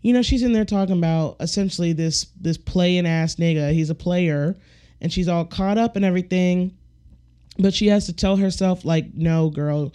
[0.02, 3.72] you know, she's in there talking about essentially this this playing ass nigga.
[3.72, 4.56] He's a player
[5.00, 6.76] and she's all caught up and everything.
[7.58, 9.92] But she has to tell herself like, "No, girl,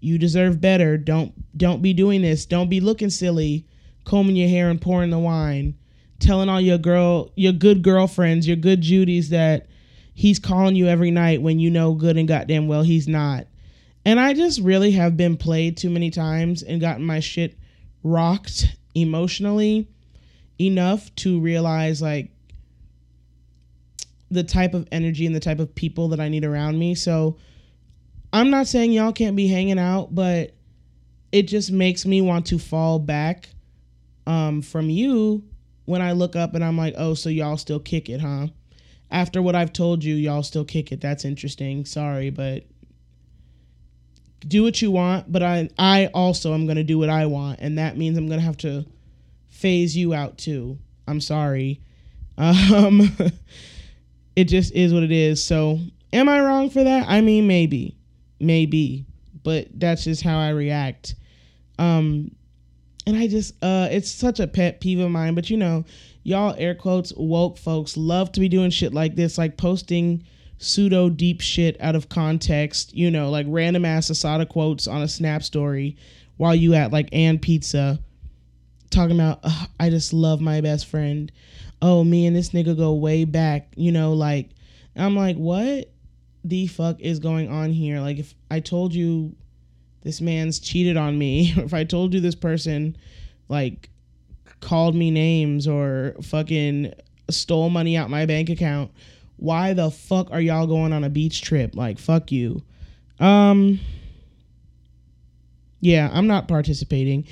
[0.00, 0.96] you deserve better.
[0.96, 2.46] Don't don't be doing this.
[2.46, 3.66] Don't be looking silly,
[4.04, 5.74] combing your hair and pouring the wine,
[6.18, 9.66] telling all your girl your good girlfriends, your good Judies that
[10.14, 13.46] he's calling you every night when you know good and goddamn well he's not."
[14.06, 17.58] And I just really have been played too many times and gotten my shit
[18.02, 19.88] rocked emotionally
[20.60, 22.30] enough to realize like
[24.34, 26.94] the type of energy and the type of people that I need around me.
[26.94, 27.36] So
[28.32, 30.54] I'm not saying y'all can't be hanging out, but
[31.32, 33.48] it just makes me want to fall back
[34.26, 35.44] um, from you
[35.84, 38.48] when I look up and I'm like, oh, so y'all still kick it, huh?
[39.10, 41.00] After what I've told you, y'all still kick it.
[41.00, 41.84] That's interesting.
[41.84, 42.64] Sorry, but
[44.46, 47.78] do what you want, but I I also am gonna do what I want, and
[47.78, 48.84] that means I'm gonna have to
[49.48, 50.78] phase you out too.
[51.06, 51.80] I'm sorry.
[52.36, 53.12] Um,
[54.36, 55.42] it just is what it is.
[55.42, 55.78] So,
[56.12, 57.08] am I wrong for that?
[57.08, 57.96] I mean, maybe,
[58.40, 59.06] maybe,
[59.42, 61.14] but that's just how I react.
[61.78, 62.30] Um,
[63.06, 65.34] and I just uh, it's such a pet peeve of mine.
[65.34, 65.84] But you know,
[66.22, 70.24] y'all air quotes woke folks love to be doing shit like this, like posting
[70.58, 75.08] pseudo deep shit out of context, you know, like random ass Assata quotes on a
[75.08, 75.96] snap story
[76.36, 78.00] while you at like and pizza
[78.90, 79.44] talking about
[79.80, 81.30] I just love my best friend.
[81.86, 84.48] Oh, me and this nigga go way back, you know, like
[84.96, 85.92] I'm like, what
[86.42, 88.00] the fuck is going on here?
[88.00, 89.36] Like if I told you
[90.00, 92.96] this man's cheated on me, if I told you this person
[93.50, 93.90] like
[94.60, 96.94] called me names or fucking
[97.28, 98.90] stole money out my bank account,
[99.36, 101.76] why the fuck are y'all going on a beach trip?
[101.76, 102.62] Like fuck you.
[103.20, 103.78] Um
[105.80, 107.26] yeah, I'm not participating.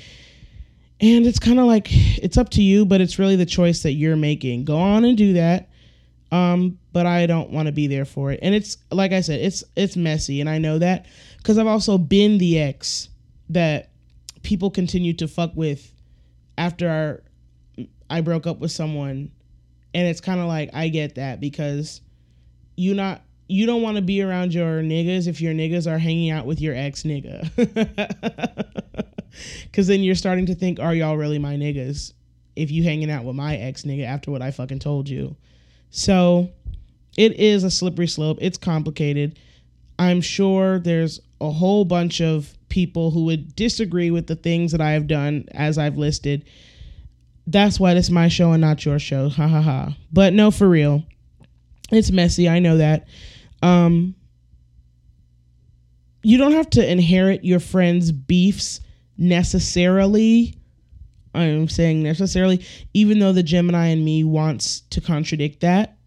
[1.03, 3.91] And it's kind of like it's up to you, but it's really the choice that
[3.91, 4.63] you're making.
[4.63, 5.67] Go on and do that.
[6.31, 8.39] Um, but I don't want to be there for it.
[8.41, 11.05] And it's like I said, it's it's messy, and I know that
[11.39, 13.09] because I've also been the ex
[13.49, 13.89] that
[14.43, 15.91] people continue to fuck with
[16.57, 19.29] after our, I broke up with someone,
[19.93, 21.99] and it's kind of like I get that because
[22.77, 26.29] you not you don't want to be around your niggas if your niggas are hanging
[26.29, 27.49] out with your ex nigga.
[29.71, 32.13] Cause then you're starting to think, are y'all really my niggas?
[32.55, 35.35] If you hanging out with my ex nigga after what I fucking told you.
[35.89, 36.49] So
[37.17, 38.37] it is a slippery slope.
[38.41, 39.39] It's complicated.
[39.99, 44.81] I'm sure there's a whole bunch of people who would disagree with the things that
[44.81, 46.45] I have done as I've listed.
[47.45, 49.29] That's why it's my show and not your show.
[49.29, 49.97] Ha ha ha.
[50.11, 51.03] But no, for real.
[51.91, 52.49] It's messy.
[52.49, 53.07] I know that.
[53.61, 54.15] Um,
[56.23, 58.79] you don't have to inherit your friends' beefs
[59.17, 60.55] necessarily.
[61.35, 65.97] I'm saying necessarily, even though the Gemini in me wants to contradict that,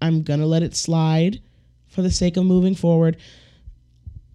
[0.00, 1.40] I'm gonna let it slide
[1.88, 3.18] for the sake of moving forward.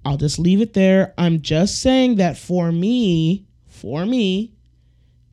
[0.06, 1.14] I'll just leave it there.
[1.18, 4.54] I'm just saying that for me, for me,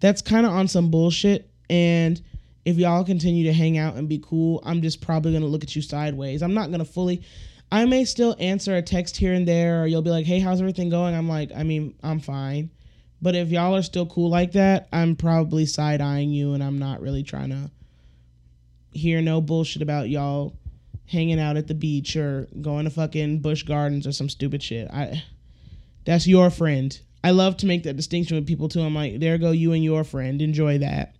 [0.00, 1.48] that's kind of on some bullshit.
[1.70, 2.20] And
[2.64, 5.76] if y'all continue to hang out and be cool, I'm just probably gonna look at
[5.76, 6.42] you sideways.
[6.42, 7.22] I'm not gonna fully.
[7.72, 10.60] I may still answer a text here and there, or you'll be like, "Hey, how's
[10.60, 12.70] everything going?" I'm like, I mean, I'm fine.
[13.20, 16.78] But if y'all are still cool like that, I'm probably side eyeing you, and I'm
[16.78, 17.70] not really trying to
[18.92, 20.56] hear no bullshit about y'all
[21.06, 24.90] hanging out at the beach or going to fucking Busch Gardens or some stupid shit.
[24.90, 25.22] I
[26.04, 26.98] that's your friend.
[27.22, 28.82] I love to make that distinction with people too.
[28.82, 30.40] I'm like, there go you and your friend.
[30.42, 31.16] Enjoy that.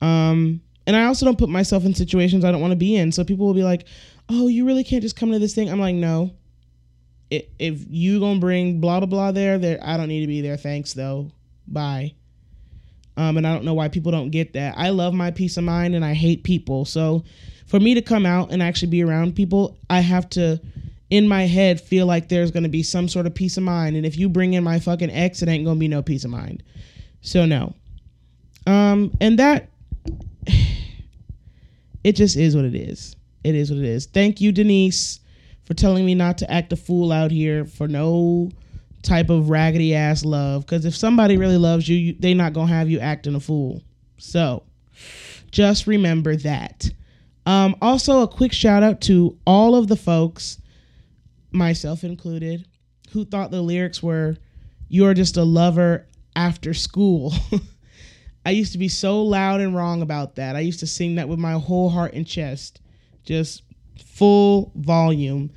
[0.00, 3.12] Um, and I also don't put myself in situations I don't want to be in.
[3.12, 3.86] So people will be like,
[4.28, 6.32] "Oh, you really can't just come to this thing." I'm like, "No.
[7.30, 10.40] If, if you gonna bring blah blah blah there, there, I don't need to be
[10.40, 10.56] there.
[10.56, 11.30] Thanks though.
[11.66, 12.14] Bye."
[13.16, 14.74] Um, and I don't know why people don't get that.
[14.76, 16.84] I love my peace of mind and I hate people.
[16.84, 17.24] So
[17.66, 20.60] for me to come out and actually be around people, I have to,
[21.08, 23.96] in my head, feel like there's gonna be some sort of peace of mind.
[23.96, 26.30] And if you bring in my fucking ex, it ain't gonna be no peace of
[26.30, 26.62] mind.
[27.22, 27.74] So no.
[28.66, 29.70] Um, and that
[32.04, 33.16] it just is what it is.
[33.46, 34.06] It is what it is.
[34.06, 35.20] Thank you, Deniece,
[35.62, 38.50] for telling me not to act a fool out here for no
[39.04, 40.66] type of raggedy ass love.
[40.66, 43.84] Because if somebody really loves you, you they not gonna have you acting a fool.
[44.18, 44.64] So
[45.52, 46.90] just remember that.
[47.46, 50.58] Um, also, a quick shout out to all of the folks,
[51.52, 52.66] myself included,
[53.12, 54.38] who thought the lyrics were
[54.88, 57.32] "You're just a lover after school."
[58.44, 60.56] I used to be so loud and wrong about that.
[60.56, 62.80] I used to sing that with my whole heart and chest,
[63.26, 63.62] just
[64.02, 65.50] full volume.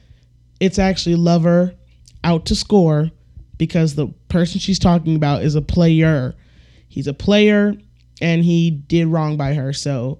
[0.59, 1.73] It's actually lover
[2.23, 3.09] out to score
[3.57, 6.35] because the person she's talking about is a player.
[6.89, 7.75] He's a player
[8.21, 9.71] and he did wrong by her.
[9.71, 10.19] So,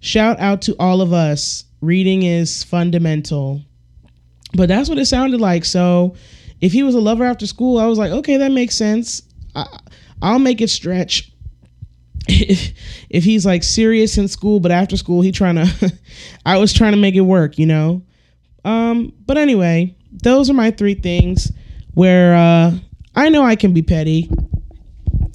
[0.00, 1.64] shout out to all of us.
[1.82, 3.60] Reading is fundamental.
[4.54, 5.64] But that's what it sounded like.
[5.64, 6.14] So,
[6.60, 9.22] if he was a lover after school, I was like, okay, that makes sense.
[9.54, 9.66] I,
[10.22, 11.33] I'll make it stretch.
[13.10, 15.92] If, he's like serious in school, but after school, he trying to,
[16.44, 18.02] I was trying to make it work, you know?
[18.64, 21.52] Um, but anyway, those are my three things
[21.92, 22.72] where uh,
[23.14, 24.30] I know I can be petty.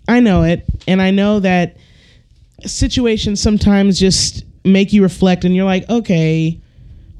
[0.07, 0.65] I know it.
[0.87, 1.77] And I know that
[2.65, 6.59] situations sometimes just make you reflect and you're like, okay,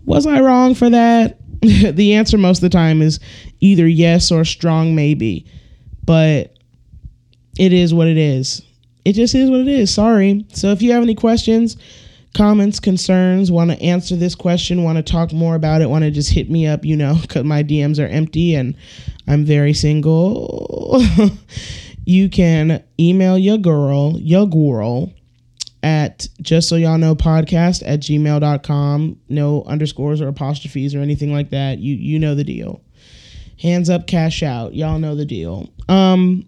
[0.06, 1.38] was I wrong for that?
[1.62, 3.20] the answer most of the time is
[3.60, 5.46] either yes or strong maybe.
[6.06, 6.56] But
[7.58, 8.62] it is what it is.
[9.06, 9.94] It just is what it is.
[9.94, 10.46] Sorry.
[10.54, 11.78] So if you have any questions,
[12.36, 16.12] comments, concerns, want to answer this question, want to talk more about it, want to
[16.12, 18.76] just hit me up, you know, because my DMs are empty and
[19.28, 21.02] I'm very single.
[22.06, 25.14] you can email your girl, your girl,
[25.82, 29.20] at just so y'all know podcast at gmail.com.
[29.30, 31.80] No underscores or apostrophes or anything like that.
[31.80, 32.82] You you know the deal.
[33.62, 34.74] Hands up, cash out.
[34.74, 35.70] Y'all know the deal.
[35.88, 36.46] Um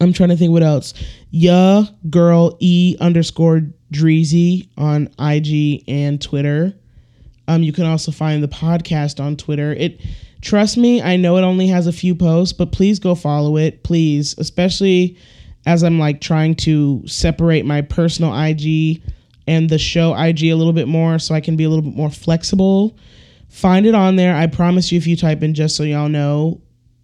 [0.00, 0.94] I'm trying to think what else.
[1.30, 6.74] Yeah, girl E underscore Dreezy on IG and Twitter.
[7.46, 9.72] Um, you can also find the podcast on Twitter.
[9.72, 10.00] It
[10.40, 13.82] trust me, I know it only has a few posts, but please go follow it,
[13.82, 15.16] please, especially
[15.66, 19.02] as I'm like trying to separate my personal IG
[19.46, 21.96] and the show IG a little bit more so I can be a little bit
[21.96, 22.96] more flexible.
[23.48, 24.34] Find it on there.
[24.34, 26.60] I promise you if you type in just so y'all know,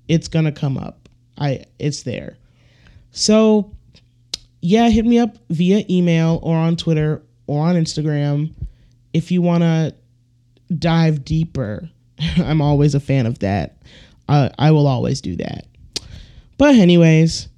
[0.08, 1.08] it's going to come up.
[1.38, 2.36] I it's there.
[3.12, 3.72] So,
[4.60, 8.54] yeah, hit me up via email or on Twitter or on Instagram
[9.12, 9.94] if you want to
[10.78, 11.88] dive deeper.
[12.36, 13.82] I'm always a fan of that.
[14.28, 15.66] I, I will always do that.
[16.58, 17.48] But, anyways,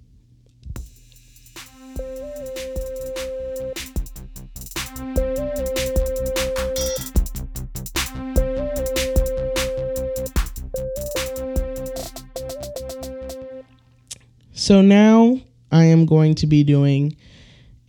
[14.72, 15.38] So now
[15.70, 17.14] I am going to be doing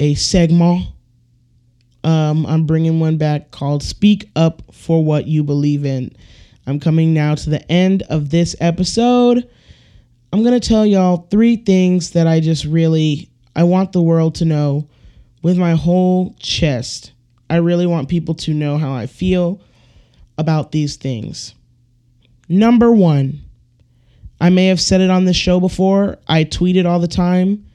[0.01, 0.87] a segment.
[2.03, 6.13] Um, I'm bringing one back called Speak Up for What You Believe in.
[6.67, 9.49] I'm coming now to the end of this episode.
[10.33, 14.35] I'm going to tell y'all three things that I just really I want the world
[14.35, 14.89] to know
[15.41, 17.13] with my whole chest.
[17.49, 19.61] I really want people to know how I feel
[20.37, 21.55] about these things.
[22.49, 23.39] Number 1,
[24.39, 26.17] I may have said it on this show before.
[26.27, 27.65] I tweet it all the time.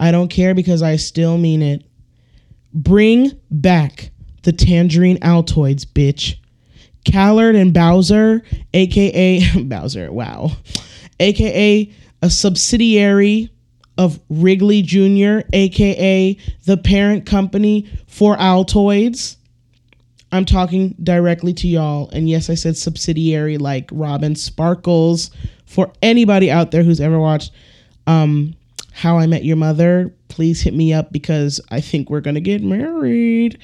[0.00, 1.84] I don't care because I still mean it.
[2.72, 4.10] Bring back
[4.42, 6.36] the Tangerine Altoids, bitch.
[7.04, 8.42] Callard and Bowser,
[8.74, 10.52] aka Bowser, wow,
[11.20, 11.92] aka
[12.22, 13.50] a subsidiary
[13.96, 16.36] of Wrigley Jr., aka
[16.66, 19.36] the parent company for Altoids.
[20.30, 22.10] I'm talking directly to y'all.
[22.10, 25.30] And yes, I said subsidiary like Robin Sparkles.
[25.68, 27.52] For anybody out there who's ever watched
[28.06, 28.54] um,
[28.92, 32.40] How I Met Your Mother, please hit me up because I think we're going to
[32.40, 33.58] get married.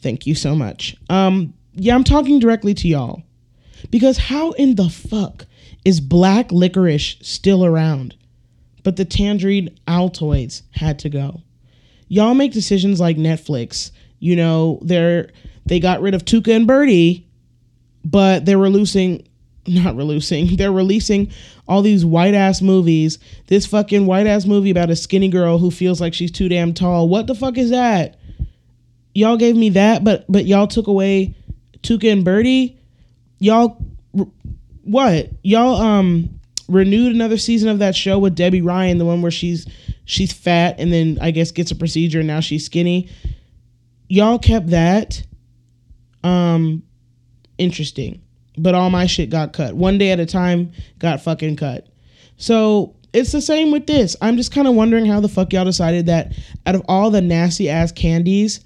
[0.00, 0.96] Thank you so much.
[1.08, 3.22] Um, yeah, I'm talking directly to y'all.
[3.90, 5.46] Because how in the fuck
[5.84, 8.16] is black licorice still around?
[8.82, 11.42] But the tangerine Altoids had to go.
[12.08, 13.90] Y'all make decisions like Netflix.
[14.18, 15.30] You know, they're
[15.66, 17.26] they got rid of Tuca and Bertie,
[18.04, 19.26] but they were releasing
[19.66, 21.30] not releasing, they're releasing
[21.68, 23.18] all these white ass movies.
[23.46, 26.74] This fucking white ass movie about a skinny girl who feels like she's too damn
[26.74, 27.08] tall.
[27.08, 28.18] What the fuck is that?
[29.14, 31.34] Y'all gave me that, but but y'all took away
[31.82, 32.78] Tuca and Bertie.
[33.38, 33.82] Y'all
[34.82, 35.30] what?
[35.42, 36.38] Y'all um
[36.68, 39.66] renewed another season of that show with Debby Ryan, the one where she's
[40.04, 43.08] she's fat and then I guess gets a procedure and now she's skinny.
[44.08, 45.22] Y'all kept that
[46.22, 46.82] um
[47.58, 48.20] interesting
[48.58, 49.74] but all my shit got cut.
[49.74, 51.86] One day at a time got fucking cut.
[52.36, 54.16] So it's the same with this.
[54.20, 56.32] I'm just kind of wondering how the fuck y'all decided that
[56.66, 58.60] out of all the nasty ass candies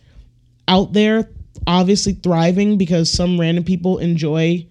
[0.69, 1.29] out there
[1.67, 4.67] obviously thriving because some random people enjoy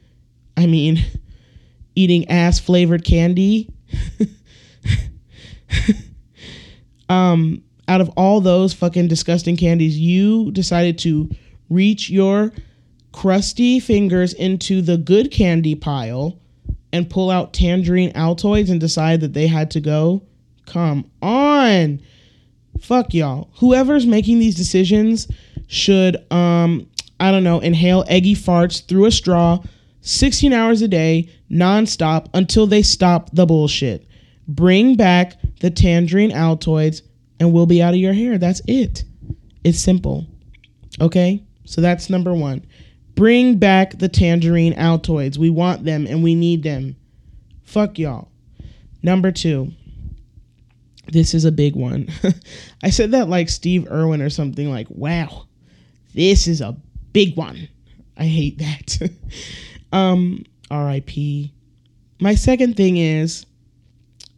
[0.57, 0.97] i mean
[1.95, 3.70] eating ass flavored candy.
[7.09, 11.28] Um out of all those fucking disgusting candies you decided to
[11.67, 12.53] reach your
[13.12, 16.39] crusty fingers into the good candy pile
[16.91, 20.24] and pull out tangerine altoids and decide that they had to go?
[20.66, 22.01] Come on.
[22.80, 23.49] Fuck y'all.
[23.60, 25.28] Whoever's making these decisions
[25.68, 26.88] should um
[27.20, 29.60] I don't know, inhale eggy farts through a straw
[30.01, 34.07] 16 hours a day, nonstop until they stop the bullshit.
[34.47, 37.01] Bring back the tangerine Altoids
[37.39, 38.38] and we'll be out of your hair.
[38.38, 39.03] That's it.
[39.64, 40.26] It's simple.
[41.01, 41.43] Okay?
[41.66, 42.66] So that's number one.
[43.20, 45.38] Bring back the tangerine Altoids.
[45.38, 46.95] We want them and we need them.
[47.63, 48.30] Fuck y'all.
[49.03, 49.74] Number two.
[51.07, 52.07] This is a big one.
[52.82, 55.47] I said that like Steve Irwin or something like, wow,
[56.13, 56.78] this is a
[57.11, 57.67] big one.
[58.15, 59.11] I hate that.
[59.91, 61.49] um, RIP.
[62.22, 63.45] My second thing is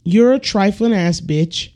[0.02, 1.70] you're a trifling ass bitch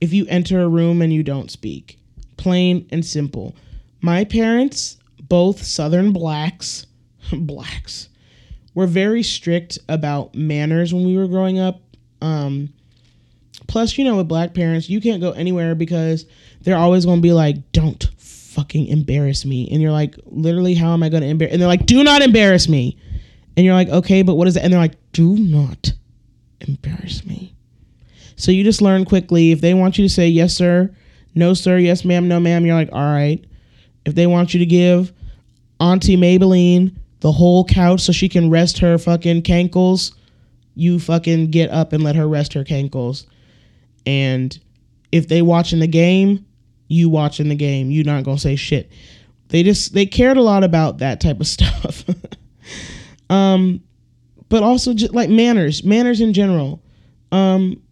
[0.00, 2.00] if you enter a room and you don't speak.
[2.36, 3.54] Plain and simple.
[4.00, 4.97] My parents,
[5.28, 6.86] both Southern blacks,
[7.32, 8.08] blacks,
[8.74, 11.80] were very strict about manners when we were growing up.
[12.20, 12.72] Um,
[13.66, 16.26] plus, you know, with black parents, you can't go anywhere because
[16.62, 19.68] they're always going to be like, don't fucking embarrass me.
[19.70, 21.52] And you're like, literally, how am I going to embarrass?
[21.52, 22.98] And they're like, do not embarrass me.
[23.56, 24.62] And you're like, okay, but what is it?
[24.62, 25.92] And they're like, do not
[26.60, 27.54] embarrass me.
[28.36, 29.50] So you just learn quickly.
[29.52, 30.94] If they want you to say yes, sir,
[31.34, 33.44] no, sir, yes, ma'am, no, ma'am, you're like, all right.
[34.04, 35.12] If they want you to give
[35.80, 40.12] Auntie Maybelline the whole couch so she can rest her fucking cankles,
[40.74, 43.26] you fucking get up and let her rest her cankles.
[44.06, 44.56] And
[45.10, 46.46] if they watching the game,
[46.86, 47.90] you watching the game.
[47.90, 48.90] You not gonna say shit.
[49.48, 52.04] They just they cared a lot about that type of stuff.
[53.28, 53.82] um,
[54.48, 56.82] but also just like manners, manners in general.
[57.32, 57.82] Um,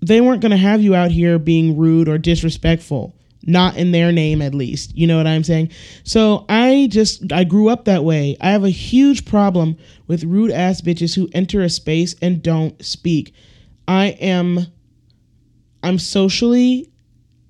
[0.00, 3.14] they weren't gonna have you out here being rude or disrespectful.
[3.46, 4.96] Not in their name, at least.
[4.96, 5.70] You know what I'm saying?
[6.04, 8.36] So I just I grew up that way.
[8.40, 9.76] I have a huge problem
[10.06, 13.32] with rude ass bitches who enter a space and don't speak.
[13.88, 14.66] I am
[15.82, 16.90] I'm socially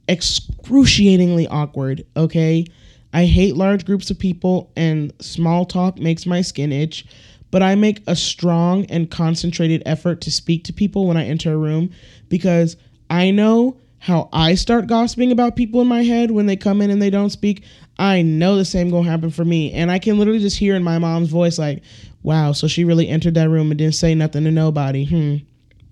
[0.09, 2.67] excruciatingly awkward, okay?
[3.13, 7.07] I hate large groups of people and small talk makes my skin itch,
[7.51, 11.53] but I make a strong and concentrated effort to speak to people when I enter
[11.53, 11.91] a room
[12.29, 12.77] because
[13.09, 16.91] I know how I start gossiping about people in my head when they come in
[16.91, 17.65] and they don't speak.
[17.99, 19.73] I know the same gonna happen for me.
[19.73, 21.83] And I can literally just hear in my mom's voice, like,
[22.23, 25.05] wow, so she really entered that room and didn't say nothing to nobody.
[25.05, 25.37] Hmm.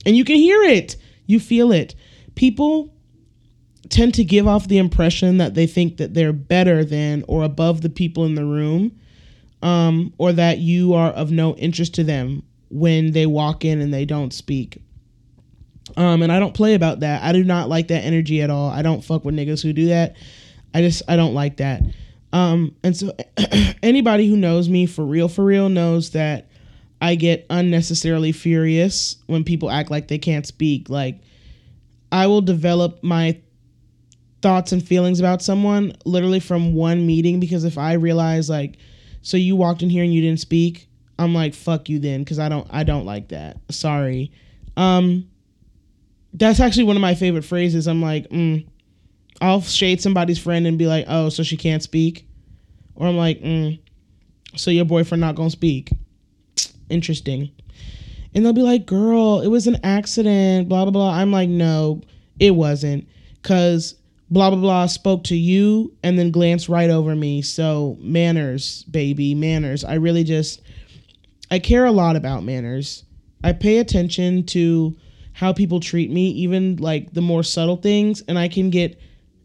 [0.07, 0.97] And you can hear it.
[1.27, 1.95] You feel it.
[2.35, 2.95] People
[3.91, 7.83] tend to give off the impression that they think that they're better than or above
[7.83, 8.99] the people in the room
[9.63, 13.93] um, or that you are of no interest to them when they walk in and
[13.93, 14.83] they don't speak.
[15.99, 17.25] Um, and I don't play about that.
[17.25, 18.71] I do not like that energy at all.
[18.71, 20.15] I don't fuck with niggas who do that.
[20.73, 21.83] I just I don't like that.
[22.33, 23.13] Um, and so
[23.83, 26.51] anybody who knows me for real, for real, knows that
[27.03, 30.89] I get unnecessarily furious when people act like they can't speak.
[30.89, 31.21] Like
[32.13, 33.41] I will develop my
[34.41, 38.77] thoughts and feelings about someone literally from one meeting because if I realize like
[39.23, 40.87] so you walked in here and you didn't speak,
[41.19, 43.57] I'm like fuck you then cuz I don't I don't like that.
[43.69, 44.31] Sorry.
[44.77, 45.27] Um
[46.33, 47.87] that's actually one of my favorite phrases.
[47.87, 48.67] I'm like, mm.
[49.41, 52.27] I'll shade somebody's friend and be like, "Oh, so she can't speak."
[52.95, 53.79] Or I'm like, mm.
[54.57, 55.91] "So your boyfriend not to speak."
[56.91, 57.51] Interesting.
[58.35, 62.03] And they'll be like, "Girl, it was an accident, blah blah blah." I'm like, "No,
[62.39, 63.07] it wasn't."
[63.43, 63.95] Cuz
[64.31, 67.43] blah blah blah spoke to you and then glanced right over me.
[67.43, 69.85] So manners, baby, manners.
[69.85, 70.61] I really just
[71.51, 73.05] I care a lot about manners.
[73.43, 74.97] I pay attention to
[75.39, 79.01] how people treat me, even like the more subtle things, and I can get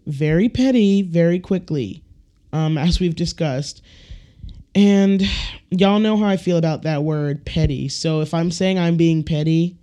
[0.08, 2.04] very petty very quickly,
[2.52, 3.84] um, as we've discussed.
[4.74, 5.22] And
[5.70, 7.90] y'all know how I feel about that word petty.
[7.90, 9.78] So if I'm saying I'm being petty,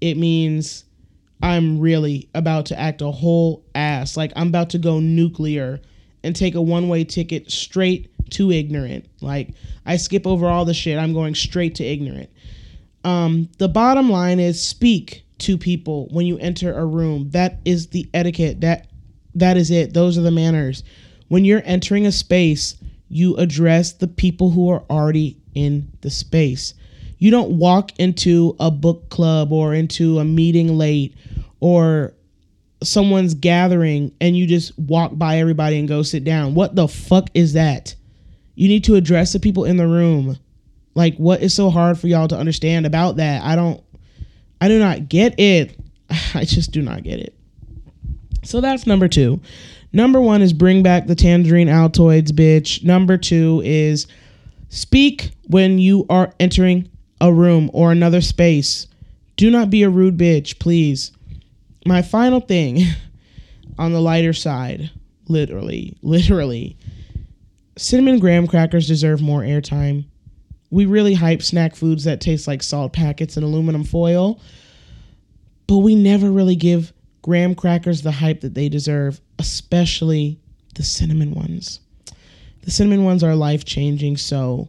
[0.00, 0.84] it means
[1.42, 4.16] I'm really about to act a whole ass.
[4.16, 5.80] Like I'm about to go nuclear
[6.22, 9.06] and take a one way ticket straight to ignorant.
[9.20, 9.48] Like
[9.84, 12.30] I skip over all the shit, I'm going straight to ignorant.
[13.02, 17.30] Um, the bottom line is speak to people when you enter a room.
[17.30, 18.60] That is the etiquette.
[18.60, 18.88] That
[19.34, 19.94] that is it.
[19.94, 20.84] Those are the manners.
[21.28, 22.76] When you're entering a space,
[23.08, 26.74] you address the people who are already in the space.
[27.18, 31.14] You don't walk into a book club or into a meeting late
[31.60, 32.12] or
[32.82, 36.54] someone's gathering and you just walk by everybody and go sit down.
[36.54, 37.94] What the fuck is that?
[38.56, 40.38] You need to address the people in the room.
[40.94, 43.42] Like what is so hard for y'all to understand about that?
[43.42, 43.82] I don't
[44.64, 45.78] I do not get it.
[46.34, 47.34] I just do not get it.
[48.44, 49.38] So that's number 2.
[49.92, 52.82] Number 1 is bring back the tangerine Altoids bitch.
[52.82, 54.06] Number 2 is
[54.70, 56.88] speak when you are entering
[57.20, 58.86] a room or another space.
[59.36, 61.12] Do not be a rude bitch, please.
[61.84, 62.86] My final thing
[63.78, 64.90] on the lighter side,
[65.28, 66.78] literally, literally,
[67.76, 70.06] cinnamon graham crackers deserve more airtime
[70.74, 74.40] we really hype snack foods that taste like salt packets and aluminum foil,
[75.68, 80.40] but we never really give graham crackers the hype that they deserve, especially
[80.74, 81.78] the cinnamon ones.
[82.62, 84.68] The cinnamon ones are life changing, so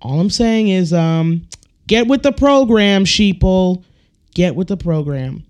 [0.00, 1.48] all I'm saying is um
[1.88, 3.82] get with the program, sheeple.
[4.32, 5.44] Get with the program.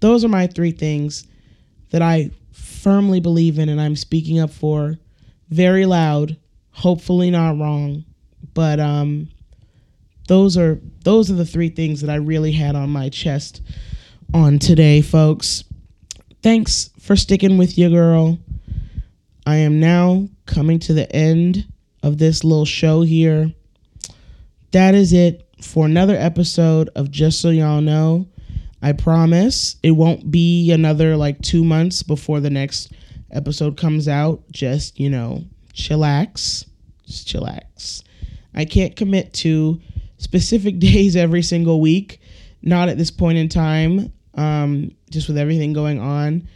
[0.00, 1.26] Those are my three things
[1.90, 4.96] that I firmly believe in and I'm speaking up for
[5.50, 6.38] very loud,
[6.70, 8.06] hopefully not wrong.
[8.54, 9.28] But um
[10.28, 13.62] those are those are the three things that I really had on my chest
[14.32, 15.64] on today, folks.
[16.42, 18.38] Thanks for sticking with your girl.
[19.46, 21.66] I am now coming to the end
[22.02, 23.52] of this little show here.
[24.70, 28.28] That is it for another episode of Just So Y'all Know.
[28.80, 32.92] I promise it won't be another like two months before the next
[33.30, 34.42] episode comes out.
[34.50, 35.44] Just, you know,
[35.74, 36.66] chillax.
[37.06, 38.02] Just chillax.
[38.54, 39.80] I can't commit to
[40.18, 42.20] specific days every single week.
[42.62, 44.12] Not at this point in time.
[44.34, 46.48] Um, just with everything going on.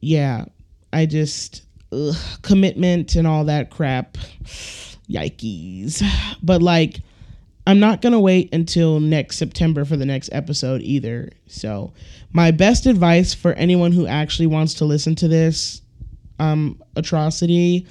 [0.00, 0.44] Yeah,
[0.92, 1.62] I just
[1.92, 4.14] ugh, commitment and all that crap.
[5.08, 6.02] Yikes.
[6.42, 7.00] But like
[7.66, 11.30] I'm not going to wait until next September for the next episode either.
[11.46, 11.92] So,
[12.32, 15.80] my best advice for anyone who actually wants to listen to this
[16.38, 17.86] um atrocity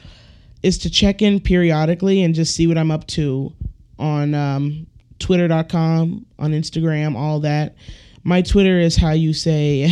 [0.64, 3.54] is to check in periodically and just see what I'm up to
[4.00, 4.88] on um
[5.20, 7.76] twitter.com, on Instagram, all that.
[8.24, 9.92] My Twitter is how you say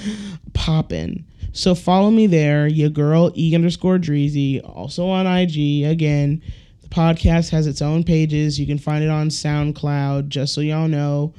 [0.54, 1.26] poppin'.
[1.52, 5.84] So follow me there, your girl E underscore Dreezy, also on IG.
[5.84, 6.42] Again,
[6.82, 8.60] the podcast has its own pages.
[8.60, 11.32] You can find it on SoundCloud, just so y'all know,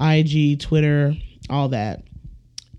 [0.00, 1.14] IG, Twitter,
[1.48, 2.02] all that.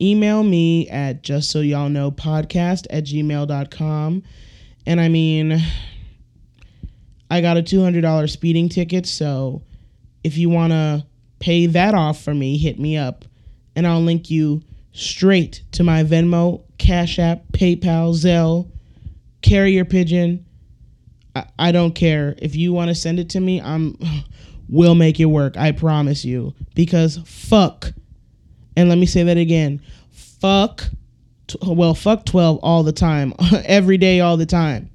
[0.02, 4.24] Email me at just so y'all know podcast at gmail.com.
[4.86, 5.62] And I mean,
[7.30, 9.62] I got a $200 speeding ticket, so
[10.24, 11.06] if you want to
[11.40, 13.26] pay that off for me, hit me up
[13.76, 14.62] and I'll link you
[14.92, 18.70] straight to my Venmo, Cash App, PayPal, Zelle,
[19.42, 20.46] carrier pigeon.
[21.36, 22.36] I, I don't care.
[22.40, 23.98] If you want to send it to me, I'm
[24.70, 25.58] will make it work.
[25.58, 26.54] I promise you.
[26.76, 27.92] Because fuck.
[28.78, 29.82] And let me say that again.
[30.12, 30.86] Fuck
[31.66, 33.34] well, fuck 12 all the time.
[33.66, 34.90] Every day all the time.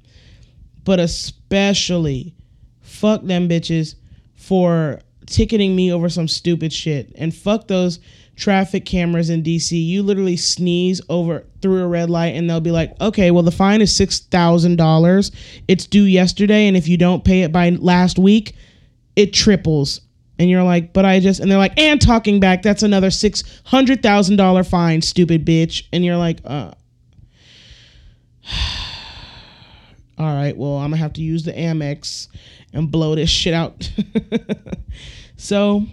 [0.83, 2.33] But especially
[2.81, 3.95] fuck them bitches
[4.35, 7.11] for ticketing me over some stupid shit.
[7.15, 7.99] And fuck those
[8.35, 9.71] traffic cameras in DC.
[9.71, 13.51] You literally sneeze over through a red light and they'll be like, "Okay, well the
[13.51, 15.31] fine is $6,000.
[15.67, 18.53] It's due yesterday and if you don't pay it by last week,
[19.15, 20.01] it triples."
[20.39, 24.63] And you're like, "But I just..." And they're like, "And talking back, that's another $600,000
[24.63, 26.71] fine, stupid bitch." And you're like, "Uh
[30.17, 32.27] all right, well, I'm gonna have to use the Amex
[32.73, 33.91] and blow this shit out.
[35.37, 35.83] so,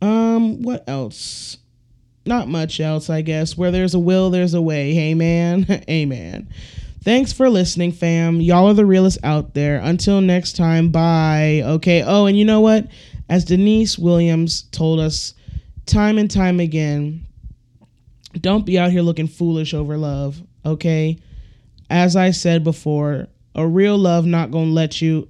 [0.00, 1.58] um, what else?
[2.26, 3.56] Not much else, I guess.
[3.56, 4.92] Where there's a will, there's a way.
[4.92, 5.66] Hey, man.
[5.90, 6.48] Amen.
[7.02, 8.40] Thanks for listening, fam.
[8.40, 9.78] Y'all are the realest out there.
[9.78, 11.62] Until next time, bye.
[11.64, 12.02] Okay.
[12.02, 12.86] Oh, and you know what?
[13.28, 15.34] As Deniece Williams told us
[15.86, 17.26] time and time again,
[18.40, 20.40] don't be out here looking foolish over love.
[20.64, 21.18] Okay.
[21.90, 25.26] As I said before, a real love not gonna let you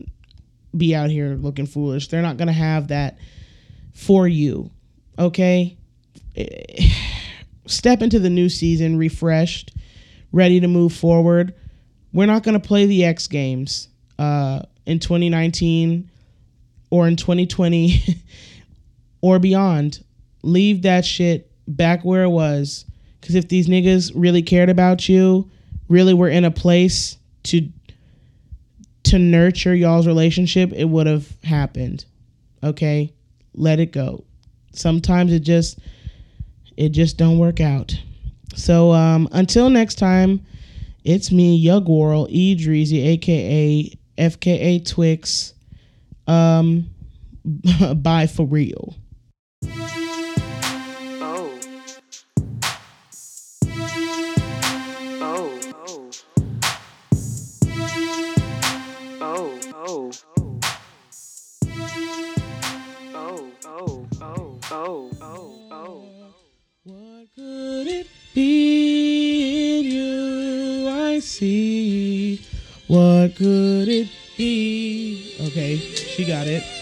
[0.76, 2.09] be out here looking foolish.
[2.09, 3.18] They're not gonna have that
[3.94, 4.70] for you.
[5.18, 5.76] Okay?
[7.66, 9.72] Step into the new season refreshed,
[10.32, 11.55] ready to move forward.
[12.12, 13.88] We're not gonna play the X Games
[14.18, 16.11] uh, in 2019
[16.91, 18.03] or in 2020
[19.20, 20.03] or beyond.
[20.43, 22.84] Leave that shit back where it was.
[23.20, 25.51] Cause if these niggas really cared about you,
[25.89, 27.68] really were in a place to
[29.05, 32.05] to nurture y'all's relationship, it would have happened.
[32.62, 33.12] Okay?
[33.55, 34.24] Let it go.
[34.72, 35.78] Sometimes it just
[36.76, 37.95] it just don't work out.
[38.55, 40.47] So um until next time,
[41.05, 45.55] it's me, girl, E Dreezy, aka FKA Twix
[46.29, 46.91] um,
[47.97, 48.95] Bye For Real.
[49.64, 51.59] Oh.
[64.70, 65.59] Oh.
[65.70, 66.05] Oh.
[66.85, 72.41] What could it be you I see?
[72.87, 75.28] What could it be?
[75.59, 76.78] Okay, she got it.